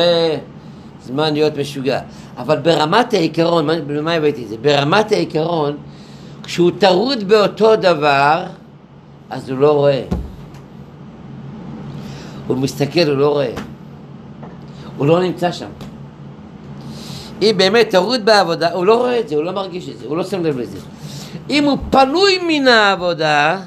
זמן 1.03 1.33
להיות 1.33 1.57
משוגע. 1.57 1.99
אבל 2.37 2.57
ברמת 2.59 3.13
העיקרון, 3.13 3.65
מה- 3.65 3.79
במה 3.87 4.13
הבאתי 4.13 4.43
את 4.43 4.49
זה? 4.49 4.55
ברמת 4.57 5.11
העיקרון, 5.11 5.77
כשהוא 6.43 6.71
טרוד 6.79 7.23
באותו 7.23 7.75
דבר, 7.75 8.43
אז 9.29 9.49
הוא 9.49 9.59
לא 9.59 9.71
רואה. 9.71 10.03
הוא 12.47 12.57
מסתכל, 12.57 13.07
הוא 13.07 13.17
לא 13.17 13.29
רואה. 13.29 13.51
הוא 14.97 15.07
לא 15.07 15.21
נמצא 15.21 15.51
שם. 15.51 15.69
אם 17.41 17.53
באמת 17.57 17.89
טרוד 17.89 18.25
בעבודה, 18.25 18.71
הוא 18.71 18.85
לא 18.85 18.97
רואה 18.97 19.19
את 19.19 19.29
זה, 19.29 19.35
הוא 19.35 19.43
לא 19.43 19.51
מרגיש 19.51 19.89
את 19.89 19.97
זה, 19.97 20.05
הוא 20.05 20.17
לא 20.17 20.23
שם 20.23 20.43
לב 20.43 20.57
לזה. 20.57 20.77
אם 21.49 21.63
הוא 21.63 21.77
פנוי 21.89 22.37
מן 22.47 22.67
העבודה, 22.67 23.59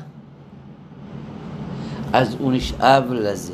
אז 2.12 2.36
הוא 2.38 2.52
נשאב 2.52 3.12
לזה. 3.12 3.52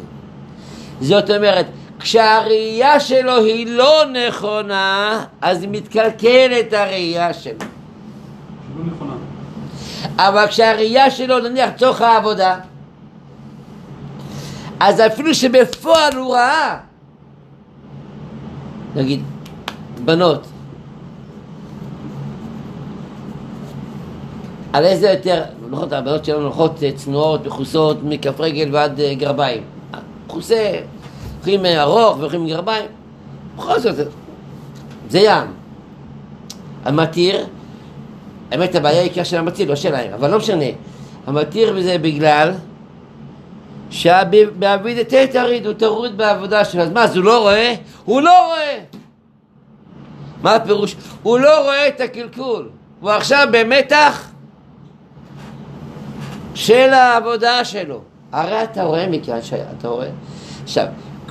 זאת 1.01 1.31
אומרת, 1.31 1.67
כשהראייה 1.99 3.01
שלו 3.01 3.37
היא 3.37 3.67
לא 3.67 4.03
נכונה, 4.29 5.25
אז 5.41 5.67
מתקלקלת 5.71 6.73
הראייה 6.73 7.35
שלו. 7.35 7.67
אבל 10.17 10.47
כשהראייה 10.47 11.11
שלו 11.11 11.39
נניח 11.39 11.71
לצורך 11.75 12.01
העבודה, 12.01 12.57
אז 14.81 15.01
אפילו 15.01 15.35
שבפועל 15.35 16.17
הוא 16.17 16.35
ראה, 16.35 16.79
נגיד, 18.95 19.23
בנות, 20.05 20.47
על 24.77 24.85
איזה 24.85 25.11
יותר, 25.11 25.43
הולכות, 25.63 25.93
הבנות 25.93 26.25
שלנו 26.25 26.43
הולכות 26.43 26.83
אה, 26.83 26.93
צנועות, 26.93 27.47
מכוסות 27.47 27.97
מכף 28.03 28.41
רגל 28.41 28.69
ועד 28.73 29.01
אה, 29.01 29.15
גרביים. 29.15 29.63
מכוסה, 30.27 30.73
הולכים 31.37 31.67
אה, 31.67 31.83
ארוך 31.83 32.19
והולכים 32.19 32.47
גרביים, 32.47 32.87
בכל 33.57 33.81
זאת, 33.81 33.95
זה 35.09 35.19
ים. 35.19 35.53
המתיר, 36.85 37.47
האמת 38.51 38.75
הבעיה 38.75 39.03
היא 39.03 39.25
של 39.25 39.37
המתיר, 39.37 39.69
לא 39.69 39.77
שלהם, 39.77 40.13
אבל 40.13 40.31
לא 40.31 40.39
משנה. 40.39 40.65
המתיר 41.27 41.73
בזה 41.73 41.99
בגלל 41.99 42.53
שהבעביד 43.91 44.99
את 44.99 45.15
תריד, 45.33 45.67
הוא 45.67 45.75
טרוד 45.75 46.17
בעבודה 46.17 46.65
שלו. 46.65 46.83
אז 46.83 46.91
מה, 46.91 47.05
אז 47.05 47.17
הוא 47.17 47.25
לא 47.25 47.43
רואה? 47.43 47.75
הוא 48.05 48.21
לא 48.21 48.47
רואה! 48.47 48.79
מה 50.43 50.55
הפירוש? 50.55 50.97
הוא 51.23 51.39
לא 51.39 51.65
רואה 51.65 51.89
את 51.89 52.01
הקלקול, 52.01 52.69
הוא 53.01 53.11
עכשיו 53.11 53.49
במתח 53.51 54.31
של 56.55 56.93
העבודה 56.93 57.65
שלו. 57.65 58.01
הרי 58.33 58.63
אתה 58.63 58.83
רואה 58.83 59.07
מכאן 59.07 59.43
שאתה 59.43 59.89
רואה. 59.89 60.09
עכשיו, 60.63 60.87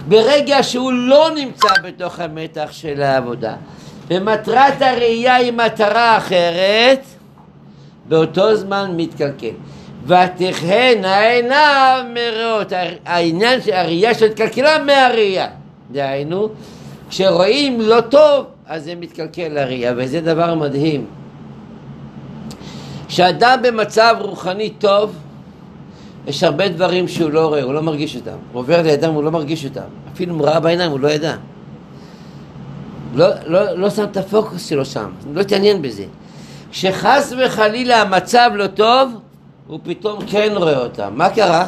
ברגע 0.07 0.63
שהוא 0.63 0.93
לא 0.93 1.29
נמצא 1.35 1.67
בתוך 1.83 2.19
המתח 2.19 2.67
של 2.71 3.01
העבודה, 3.01 3.55
ומטרת 4.07 4.81
הראייה 4.81 5.35
היא 5.35 5.53
מטרה 5.53 6.17
אחרת, 6.17 7.05
באותו 8.07 8.55
זמן 8.55 8.93
מתקלקל. 8.95 9.53
ותכהנה 10.05 11.19
עיניו 11.19 12.03
מראות. 12.13 12.71
העניין 13.05 13.61
של 13.61 13.73
הראייה 13.73 14.13
של 14.13 14.25
התקלקלה 14.25 14.83
מהראייה. 14.83 15.47
דהיינו, 15.91 16.49
כשרואים 17.09 17.81
לא 17.81 18.01
טוב, 18.01 18.45
אז 18.67 18.83
זה 18.83 18.95
מתקלקל 18.95 19.47
לראייה, 19.47 19.93
וזה 19.97 20.21
דבר 20.21 20.55
מדהים. 20.55 21.05
כשאדם 23.07 23.59
במצב 23.63 24.15
רוחני 24.19 24.69
טוב, 24.69 25.15
יש 26.27 26.43
הרבה 26.43 26.67
דברים 26.67 27.07
שהוא 27.07 27.31
לא 27.31 27.47
רואה, 27.47 27.63
הוא 27.63 27.73
לא 27.73 27.81
מרגיש 27.81 28.15
אותם. 28.15 28.37
הוא 28.51 28.59
עובר 28.59 28.81
לידם, 28.81 29.13
הוא 29.13 29.23
לא 29.23 29.31
מרגיש 29.31 29.65
אותם. 29.65 29.81
אפילו 30.13 30.33
אם 30.33 30.39
הוא 30.39 30.47
ראה 30.47 30.59
בעיניים, 30.59 30.91
הוא 30.91 30.99
לא 30.99 31.07
ידע. 31.07 31.35
לא, 33.15 33.27
לא, 33.45 33.71
לא 33.71 33.89
שם 33.89 34.03
את 34.03 34.17
הפוקוס 34.17 34.69
שלו 34.69 34.85
שם, 34.85 35.09
לא 35.33 35.41
התעניין 35.41 35.81
בזה. 35.81 36.05
כשחס 36.71 37.33
וחלילה 37.37 38.01
המצב 38.01 38.51
לא 38.55 38.67
טוב, 38.67 39.19
הוא 39.67 39.79
פתאום 39.83 40.19
כן 40.27 40.53
רואה 40.55 40.77
אותם. 40.77 41.13
מה 41.15 41.29
קרה? 41.29 41.67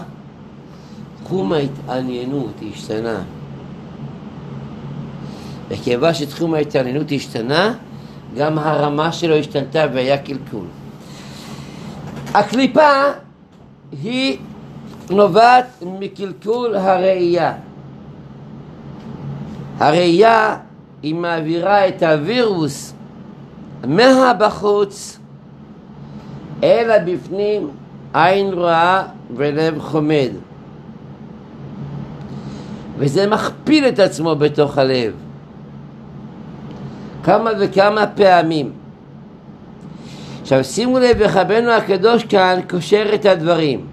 תחום 1.24 1.54
ההתעניינות 1.54 2.54
השתנה. 2.72 3.22
וכיוון 5.70 6.14
שתחום 6.14 6.54
ההתעניינות 6.54 7.12
השתנה, 7.12 7.74
גם 8.38 8.60
הרמה 8.60 9.12
שלו 9.12 9.36
השתנתה 9.36 9.86
והיה 9.94 10.18
קלקול. 10.18 10.66
הקליפה 12.34 13.04
היא 14.04 14.38
נובעת 15.10 15.84
מקלקול 16.00 16.76
הראייה. 16.76 17.54
הראייה 19.80 20.58
היא 21.04 21.16
מעבירה 21.16 21.88
את 21.88 22.04
הווירוס 22.04 22.94
מהבחוץ 23.88 25.20
אל 26.64 26.92
הבפנים, 26.92 27.70
עין 28.14 28.54
רואה 28.54 29.04
ולב 29.36 29.80
חומד. 29.80 30.30
וזה 32.98 33.28
מכפיל 33.28 33.88
את 33.88 34.00
עצמו 34.00 34.36
בתוך 34.36 34.78
הלב. 34.78 35.14
כמה 37.24 37.52
וכמה 37.60 38.08
פעמים. 38.08 38.72
עכשיו 40.42 40.64
שימו 40.64 41.00
לב, 41.00 41.18
וחבנו 41.20 41.72
הקדוש 41.72 42.24
כאן 42.24 42.60
קושר 42.70 43.06
את 43.14 43.26
הדברים. 43.26 43.86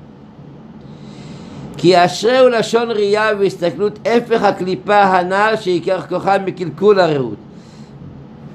כי 1.76 2.04
אשרי 2.04 2.38
הוא 2.38 2.48
לשון 2.48 2.90
ראייה 2.90 3.30
והסתכלות 3.38 3.98
הפך 4.04 4.42
הקליפה 4.42 5.02
הנ"ל 5.02 5.54
שעיקר 5.60 6.00
כוחה 6.00 6.38
מקלקול 6.38 7.00
הרעות. 7.00 7.36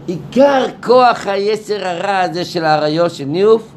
עיקר 0.07 0.65
כוח 0.83 1.27
היצר 1.27 1.87
הרע 1.87 2.19
הזה 2.19 2.45
של 2.45 2.65
האריות 2.65 3.11
של 3.11 3.25
ניאוף 3.25 3.71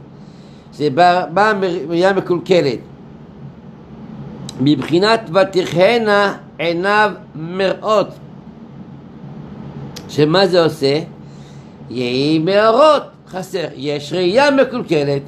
זה 0.72 0.90
בא, 0.90 1.26
בא 1.34 1.52
מראייה 1.60 2.12
מקולקלת. 2.12 2.78
מבחינת 4.60 5.30
ותכהנה 5.30 6.36
עיניו 6.58 7.12
מראות 7.34 8.08
שמה 10.08 10.46
זה 10.46 10.64
עושה? 10.64 11.00
יהי 11.90 12.38
מאורות 12.38 13.02
חסר, 13.28 13.64
יש 13.76 14.12
ראייה 14.12 14.50
מקולקלת 14.50 15.22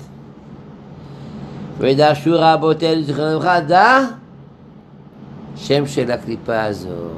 ודרשו 1.79 2.31
רבותינו 2.35 3.03
זכרנו 3.03 3.31
לברכה, 3.31 3.61
דע 3.61 3.99
שם 5.57 5.87
של 5.87 6.11
הקליפה 6.11 6.63
הזאת. 6.63 7.13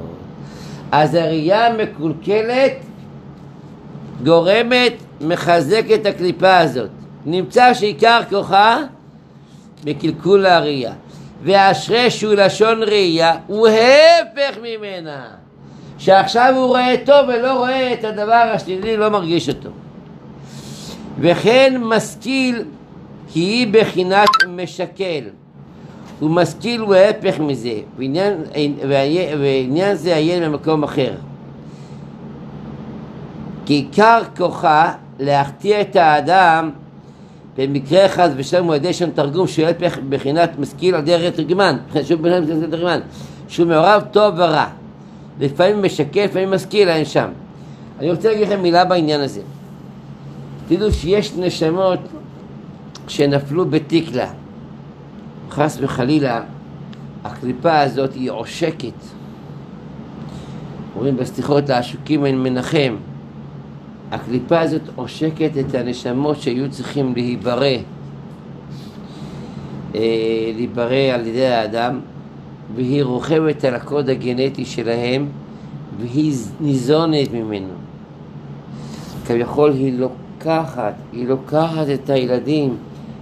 אז 0.91 1.15
הראייה 1.15 1.67
המקולקלת 1.67 2.73
גורמת, 4.23 4.93
מחזקת 5.21 5.99
את 6.01 6.05
הקליפה 6.05 6.57
הזאת. 6.57 6.89
נמצא 7.27 7.73
שעיקר 7.73 8.19
כוחה 8.29 8.79
בקלקול 9.83 10.45
הראייה. 10.45 10.93
ואשרי 11.43 12.11
שהוא 12.11 12.33
לשון 12.33 12.83
ראייה, 12.83 13.35
הוא 13.47 13.67
הפך 13.67 14.57
ממנה. 14.61 15.27
שעכשיו 15.97 16.53
הוא 16.55 16.65
רואה 16.67 16.95
טוב 17.05 17.27
ולא 17.27 17.53
רואה 17.53 17.93
את 17.93 18.03
הדבר 18.03 18.51
השלילי, 18.53 18.97
לא 18.97 19.09
מרגיש 19.09 19.49
אותו. 19.49 19.69
וכן 21.19 21.81
משכיל 21.81 22.63
כי 23.33 23.39
היא 23.39 23.67
בחינת 23.71 24.29
משקל. 24.47 25.23
הוא 26.19 26.29
משכיל 26.29 26.81
הוא 26.81 26.95
ההפך 26.95 27.39
מזה, 27.39 27.79
ועניין, 27.97 28.43
ועניין 29.39 29.95
זה 29.95 30.15
עיין 30.15 30.43
במקום 30.43 30.83
אחר. 30.83 31.13
כי 33.65 33.73
עיקר 33.73 34.21
כוחה 34.37 34.93
להחטיא 35.19 35.81
את 35.81 35.95
האדם 35.95 36.69
במקרה 37.57 38.05
אחד 38.05 38.29
הוא 38.59 38.75
ידי 38.75 38.93
שם 38.93 39.09
תרגום 39.11 39.47
שהוא 39.47 39.65
ההפך 39.65 39.97
בחינת 40.09 40.59
משכיל 40.59 40.95
על 40.95 41.01
דרך 41.01 41.35
תרגמן, 41.35 41.77
שהוא 42.03 42.21
בחינת 42.21 42.69
תרגמן, 42.69 42.99
שהוא 43.47 43.67
מעורב 43.67 44.03
טוב 44.11 44.33
ורע. 44.37 44.65
לפעמים 45.39 45.83
משקף, 45.83 46.25
לפעמים 46.29 46.51
משכיל, 46.51 46.89
אין 46.89 47.05
שם. 47.05 47.27
אני 47.99 48.11
רוצה 48.11 48.29
להגיד 48.29 48.47
לכם 48.47 48.61
מילה 48.61 48.85
בעניין 48.85 49.21
הזה. 49.21 49.41
תדעו 50.67 50.91
שיש 50.91 51.33
נשמות 51.37 51.99
שנפלו 53.07 53.65
בתקלה. 53.65 54.29
חס 55.51 55.77
וחלילה, 55.81 56.41
הקליפה 57.23 57.79
הזאת 57.79 58.13
היא 58.13 58.31
עושקת. 58.31 58.93
אומרים 60.95 61.17
בסליחות 61.17 61.69
לעשוקים 61.69 62.25
אין 62.25 62.43
מנחם. 62.43 62.95
הקליפה 64.11 64.59
הזאת 64.59 64.81
עושקת 64.95 65.51
את 65.59 65.75
הנשמות 65.75 66.41
שהיו 66.41 66.71
צריכים 66.71 67.13
להיברא, 67.13 67.65
אה, 69.95 70.51
להיברא 70.55 71.13
על 71.13 71.27
ידי 71.27 71.45
האדם, 71.45 71.99
והיא 72.75 73.03
רוכבת 73.03 73.63
על 73.63 73.75
הקוד 73.75 74.09
הגנטי 74.09 74.65
שלהם, 74.65 75.27
והיא 75.99 76.33
ניזונת 76.59 77.33
ממנו. 77.33 77.73
כביכול 79.25 79.71
היא 79.71 79.99
לוקחת, 79.99 80.93
היא 81.13 81.27
לוקחת 81.27 81.85
את 81.93 82.09
הילדים 82.09 82.77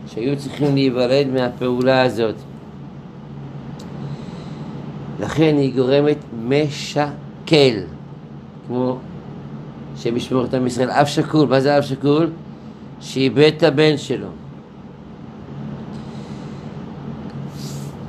שהיו 0.08 0.38
צריכים 0.38 0.76
להיוולד 0.76 1.28
מהפעולה 1.34 2.02
הזאת. 2.02 2.36
לכן 5.20 5.56
היא 5.58 5.74
גורמת 5.76 6.18
משקל, 6.48 7.80
כמו 8.68 8.98
שמשמורת 9.98 10.54
עם 10.54 10.68
ישראל, 10.68 10.90
אב 10.90 11.06
שכול, 11.06 11.48
מה 11.48 11.60
זה 11.60 11.78
אב 11.78 11.84
שכול? 11.84 12.30
שאיבד 13.00 13.52
את 13.58 13.64
הבן 13.64 13.98
שלו. 13.98 14.28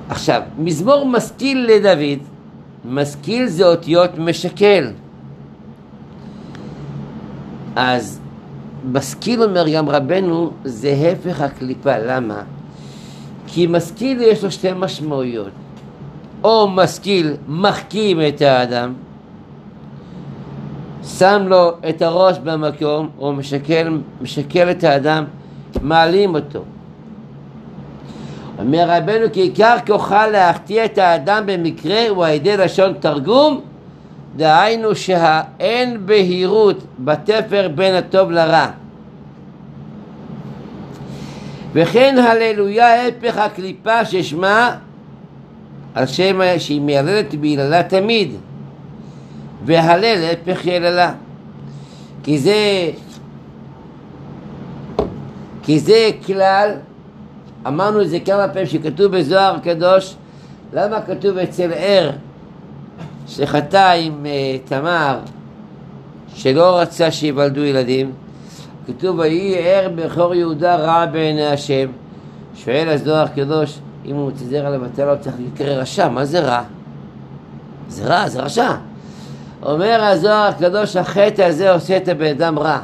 עכשיו, 0.09 0.43
מזמור 0.59 1.07
משכיל 1.07 1.71
לדוד, 1.71 2.19
משכיל 2.85 3.47
זה 3.47 3.67
אותיות 3.67 4.19
משקל. 4.19 4.91
אז 7.77 8.21
משכיל 8.93 9.43
אומר 9.43 9.69
גם 9.69 9.89
רבנו, 9.89 10.51
זה 10.65 11.13
הפך 11.13 11.41
הקליפה, 11.41 11.99
למה? 11.99 12.43
כי 13.47 13.67
משכיל 13.67 14.21
יש 14.21 14.45
לו 14.45 14.51
שתי 14.51 14.69
משמעויות. 14.77 15.51
או 16.45 16.69
משכיל 16.69 17.35
מחכים 17.49 18.21
את 18.29 18.43
האדם, 18.43 18.93
שם 21.07 21.43
לו 21.47 21.73
את 21.89 22.03
הראש 22.03 22.39
במקום, 22.39 23.09
או 23.19 23.33
משקל, 23.33 23.99
משקל 24.23 24.71
את 24.71 24.85
האדם, 24.85 25.25
מעלים 25.83 26.35
אותו. 26.35 26.63
אומר 28.59 28.85
רבנו 28.89 29.27
כי 29.33 29.41
עיקר 29.41 29.77
כוחה 29.87 30.27
להחטיא 30.27 30.85
את 30.85 30.99
האדם 30.99 31.43
במקרה 31.47 32.09
הוא 32.09 32.25
על 32.25 32.33
ידי 32.33 32.57
לשון 32.57 32.93
תרגום 33.01 33.61
דהיינו 34.37 34.95
שהאין 34.95 36.07
בהירות 36.07 36.83
בתפר 36.99 37.69
בין 37.75 37.95
הטוב 37.95 38.31
לרע 38.31 38.67
וכן 41.73 42.17
הללויה 42.19 43.09
הפך 43.09 43.39
הקליפה 43.39 44.05
ששמה 44.05 44.77
על 45.95 46.07
שם 46.07 46.41
שהיא 46.59 46.81
מיילדת 46.81 47.35
ביללה 47.35 47.83
תמיד 47.83 48.31
והלל 49.67 50.31
הפך 50.33 50.67
יללה 50.67 51.13
כי 52.23 52.39
זה 52.39 52.91
כי 55.63 55.81
זה 55.81 56.11
כלל 56.27 56.71
אמרנו 57.67 58.03
את 58.03 58.11
זה 58.11 58.21
כמה 58.21 58.49
פעמים 58.49 58.67
שכתוב 58.67 59.17
בזוהר 59.17 59.55
הקדוש 59.55 60.15
למה 60.73 61.01
כתוב 61.03 61.39
אצל 61.39 61.73
ער 61.75 62.11
שחטא 63.27 63.97
עם 64.01 64.25
uh, 64.25 64.69
תמר 64.69 65.19
שלא 66.37 66.79
רצה 66.79 67.11
שיוולדו 67.11 67.61
ילדים, 67.61 68.13
כתוב 68.87 69.19
ויהי 69.19 69.55
ער 69.59 69.89
בכור 69.95 70.35
יהודה 70.35 70.77
רע 70.77 71.07
בעיני 71.07 71.47
השם. 71.47 71.89
שואל 72.55 72.89
הזוהר 72.89 73.25
הקדוש, 73.25 73.79
אם 74.07 74.17
הוא 74.17 74.29
מצטער 74.29 74.67
על 74.67 74.75
הבטלה 74.75 75.11
הוא 75.11 75.21
צריך 75.21 75.37
להיקרא 75.39 75.75
רשע, 75.75 76.09
מה 76.09 76.25
זה 76.25 76.41
רע? 76.41 76.63
זה 77.89 78.07
רע, 78.07 78.29
זה 78.29 78.41
רשע. 78.41 78.75
אומר 79.67 80.05
הזוהר 80.05 80.49
הקדוש, 80.49 80.97
החטא 80.97 81.43
הזה 81.43 81.73
עושה 81.73 81.97
את 81.97 82.09
הבן 82.09 82.27
אדם 82.27 82.59
רע. 82.59 82.79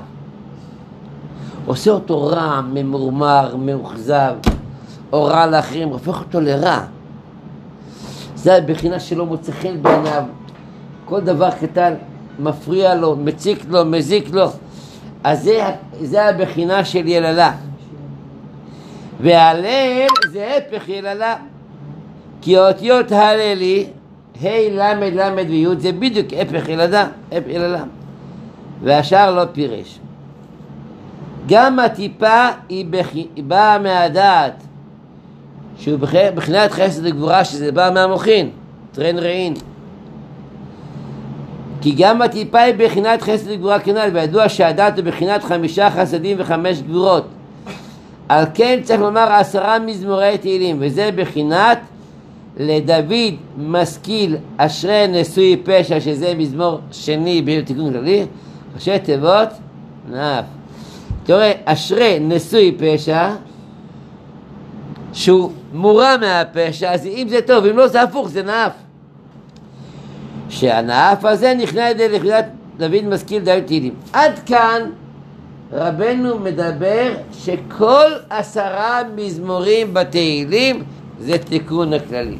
עושה 1.66 1.90
אותו 1.90 2.26
רע, 2.26 2.60
ממורמר, 2.72 3.56
מאוכזב, 3.56 4.34
או 5.12 5.24
רע 5.24 5.46
לאחרים, 5.46 5.88
הופך 5.88 6.20
אותו 6.20 6.40
לרע. 6.40 6.80
זה 8.34 8.56
הבחינה 8.56 9.00
שלא 9.00 9.26
מוצא 9.26 9.52
חן 9.52 9.82
בעיניו. 9.82 10.22
כל 11.04 11.20
דבר 11.20 11.50
קטן 11.50 11.94
מפריע 12.38 12.94
לו, 12.94 13.16
מציק 13.16 13.64
לו, 13.68 13.84
מזיק 13.84 14.30
לו. 14.30 14.46
אז 15.24 15.42
זה, 15.42 15.64
זה 16.00 16.28
הבחינה 16.28 16.84
של 16.84 17.08
יללה. 17.08 17.52
והלל 19.20 20.06
זה 20.32 20.58
הפך 20.58 20.88
יללה. 20.88 21.36
כי 22.40 22.56
האותיות 22.58 23.12
הללי, 23.12 23.86
ה' 24.40 24.70
ל' 24.70 25.20
ל' 25.20 25.48
וי' 25.48 25.66
זה 25.78 25.92
בדיוק 25.92 26.26
הפך 26.40 26.68
ילדה, 26.68 27.06
הפך 27.32 27.48
יללה. 27.48 27.84
והשאר 28.82 29.34
לא 29.34 29.44
פירש. 29.52 29.98
גם 31.46 31.78
הטיפה 31.78 32.48
היא, 32.68 32.86
בח... 32.90 33.08
היא 33.12 33.44
באה 33.44 33.78
מהדעת, 33.78 34.62
שהוא 35.78 35.98
בחינת 36.34 36.72
חסד 36.72 37.06
וגבורה, 37.06 37.44
שזה 37.44 37.72
בא 37.72 37.90
מהמוחין, 37.94 38.50
טרן 38.92 39.18
רעין. 39.18 39.54
כי 41.80 41.94
גם 41.98 42.22
הטיפה 42.22 42.58
היא 42.58 42.74
בחינת 42.78 43.22
חסד 43.22 43.50
וגבורה 43.50 43.80
כנ"ל, 43.80 44.10
וידוע 44.12 44.48
שהדת 44.48 44.98
הוא 44.98 45.04
בחינת 45.04 45.44
חמישה 45.44 45.90
חסדים 45.90 46.36
וחמש 46.40 46.82
גבורות. 46.82 47.26
על 48.28 48.44
כן 48.54 48.80
צריך 48.82 49.00
לומר 49.00 49.32
עשרה 49.32 49.78
מזמורי 49.78 50.38
תהילים, 50.38 50.76
וזה 50.80 51.10
בחינת 51.16 51.78
לדוד 52.56 53.12
משכיל 53.58 54.36
אשרי 54.56 55.06
נשוי 55.08 55.62
פשע, 55.64 56.00
שזה 56.00 56.34
מזמור 56.34 56.80
שני 56.92 57.42
בתיקון 57.42 57.92
כללי, 57.92 58.26
ראשי 58.74 58.98
תיבות, 58.98 59.48
נאף. 60.10 60.44
תראה, 61.24 61.52
אשרי 61.64 62.18
נשוי 62.20 62.76
פשע, 62.78 63.34
שהוא 65.12 65.52
מורם 65.72 66.18
מהפשע, 66.20 66.92
אז 66.92 67.06
אם 67.06 67.26
זה 67.28 67.40
טוב, 67.46 67.66
אם 67.66 67.76
לא 67.76 67.88
זה 67.88 68.02
הפוך, 68.02 68.28
זה 68.28 68.42
נאף. 68.42 68.72
שהנאף 70.48 71.24
הזה 71.24 71.54
נכנע 71.54 71.90
ידי 71.90 72.08
לכבודת 72.08 72.44
דוד 72.76 73.04
משכיל 73.04 73.42
דוד 73.44 73.62
תהילים. 73.66 73.94
עד 74.12 74.38
כאן 74.46 74.82
רבנו 75.72 76.38
מדבר 76.38 77.12
שכל 77.32 78.10
עשרה 78.30 79.00
מזמורים 79.16 79.94
בתהילים 79.94 80.82
זה 81.20 81.38
תיקון 81.38 81.92
הכללי. 81.92 82.38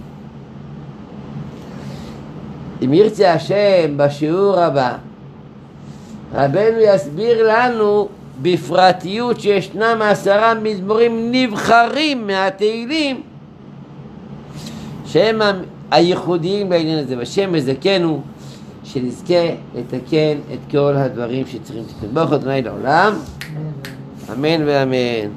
אם 2.84 2.94
ירצה 2.94 3.32
השם 3.32 3.96
בשיעור 3.96 4.60
הבא, 4.60 4.96
רבנו 6.34 6.78
יסביר 6.80 7.52
לנו 7.52 8.08
בפרטיות 8.42 9.40
שישנם 9.40 9.98
עשרה 10.02 10.54
מזמורים 10.54 11.28
נבחרים 11.32 12.26
מהתהילים 12.26 13.20
שהם 15.06 15.40
הייחודיים 15.90 16.68
בעניין 16.68 16.98
הזה, 16.98 17.18
והשם 17.18 17.52
מזכנו 17.52 18.20
שנזכה 18.84 19.34
לתקן 19.74 20.38
את 20.52 20.70
כל 20.70 20.96
הדברים 20.96 21.46
שצריכים 21.46 21.82
לתקן. 21.82 22.14
ברוך 22.14 22.32
אדוני 22.32 22.62
לעולם, 22.62 23.12
אמן 24.32 24.62
ואמן. 24.66 25.28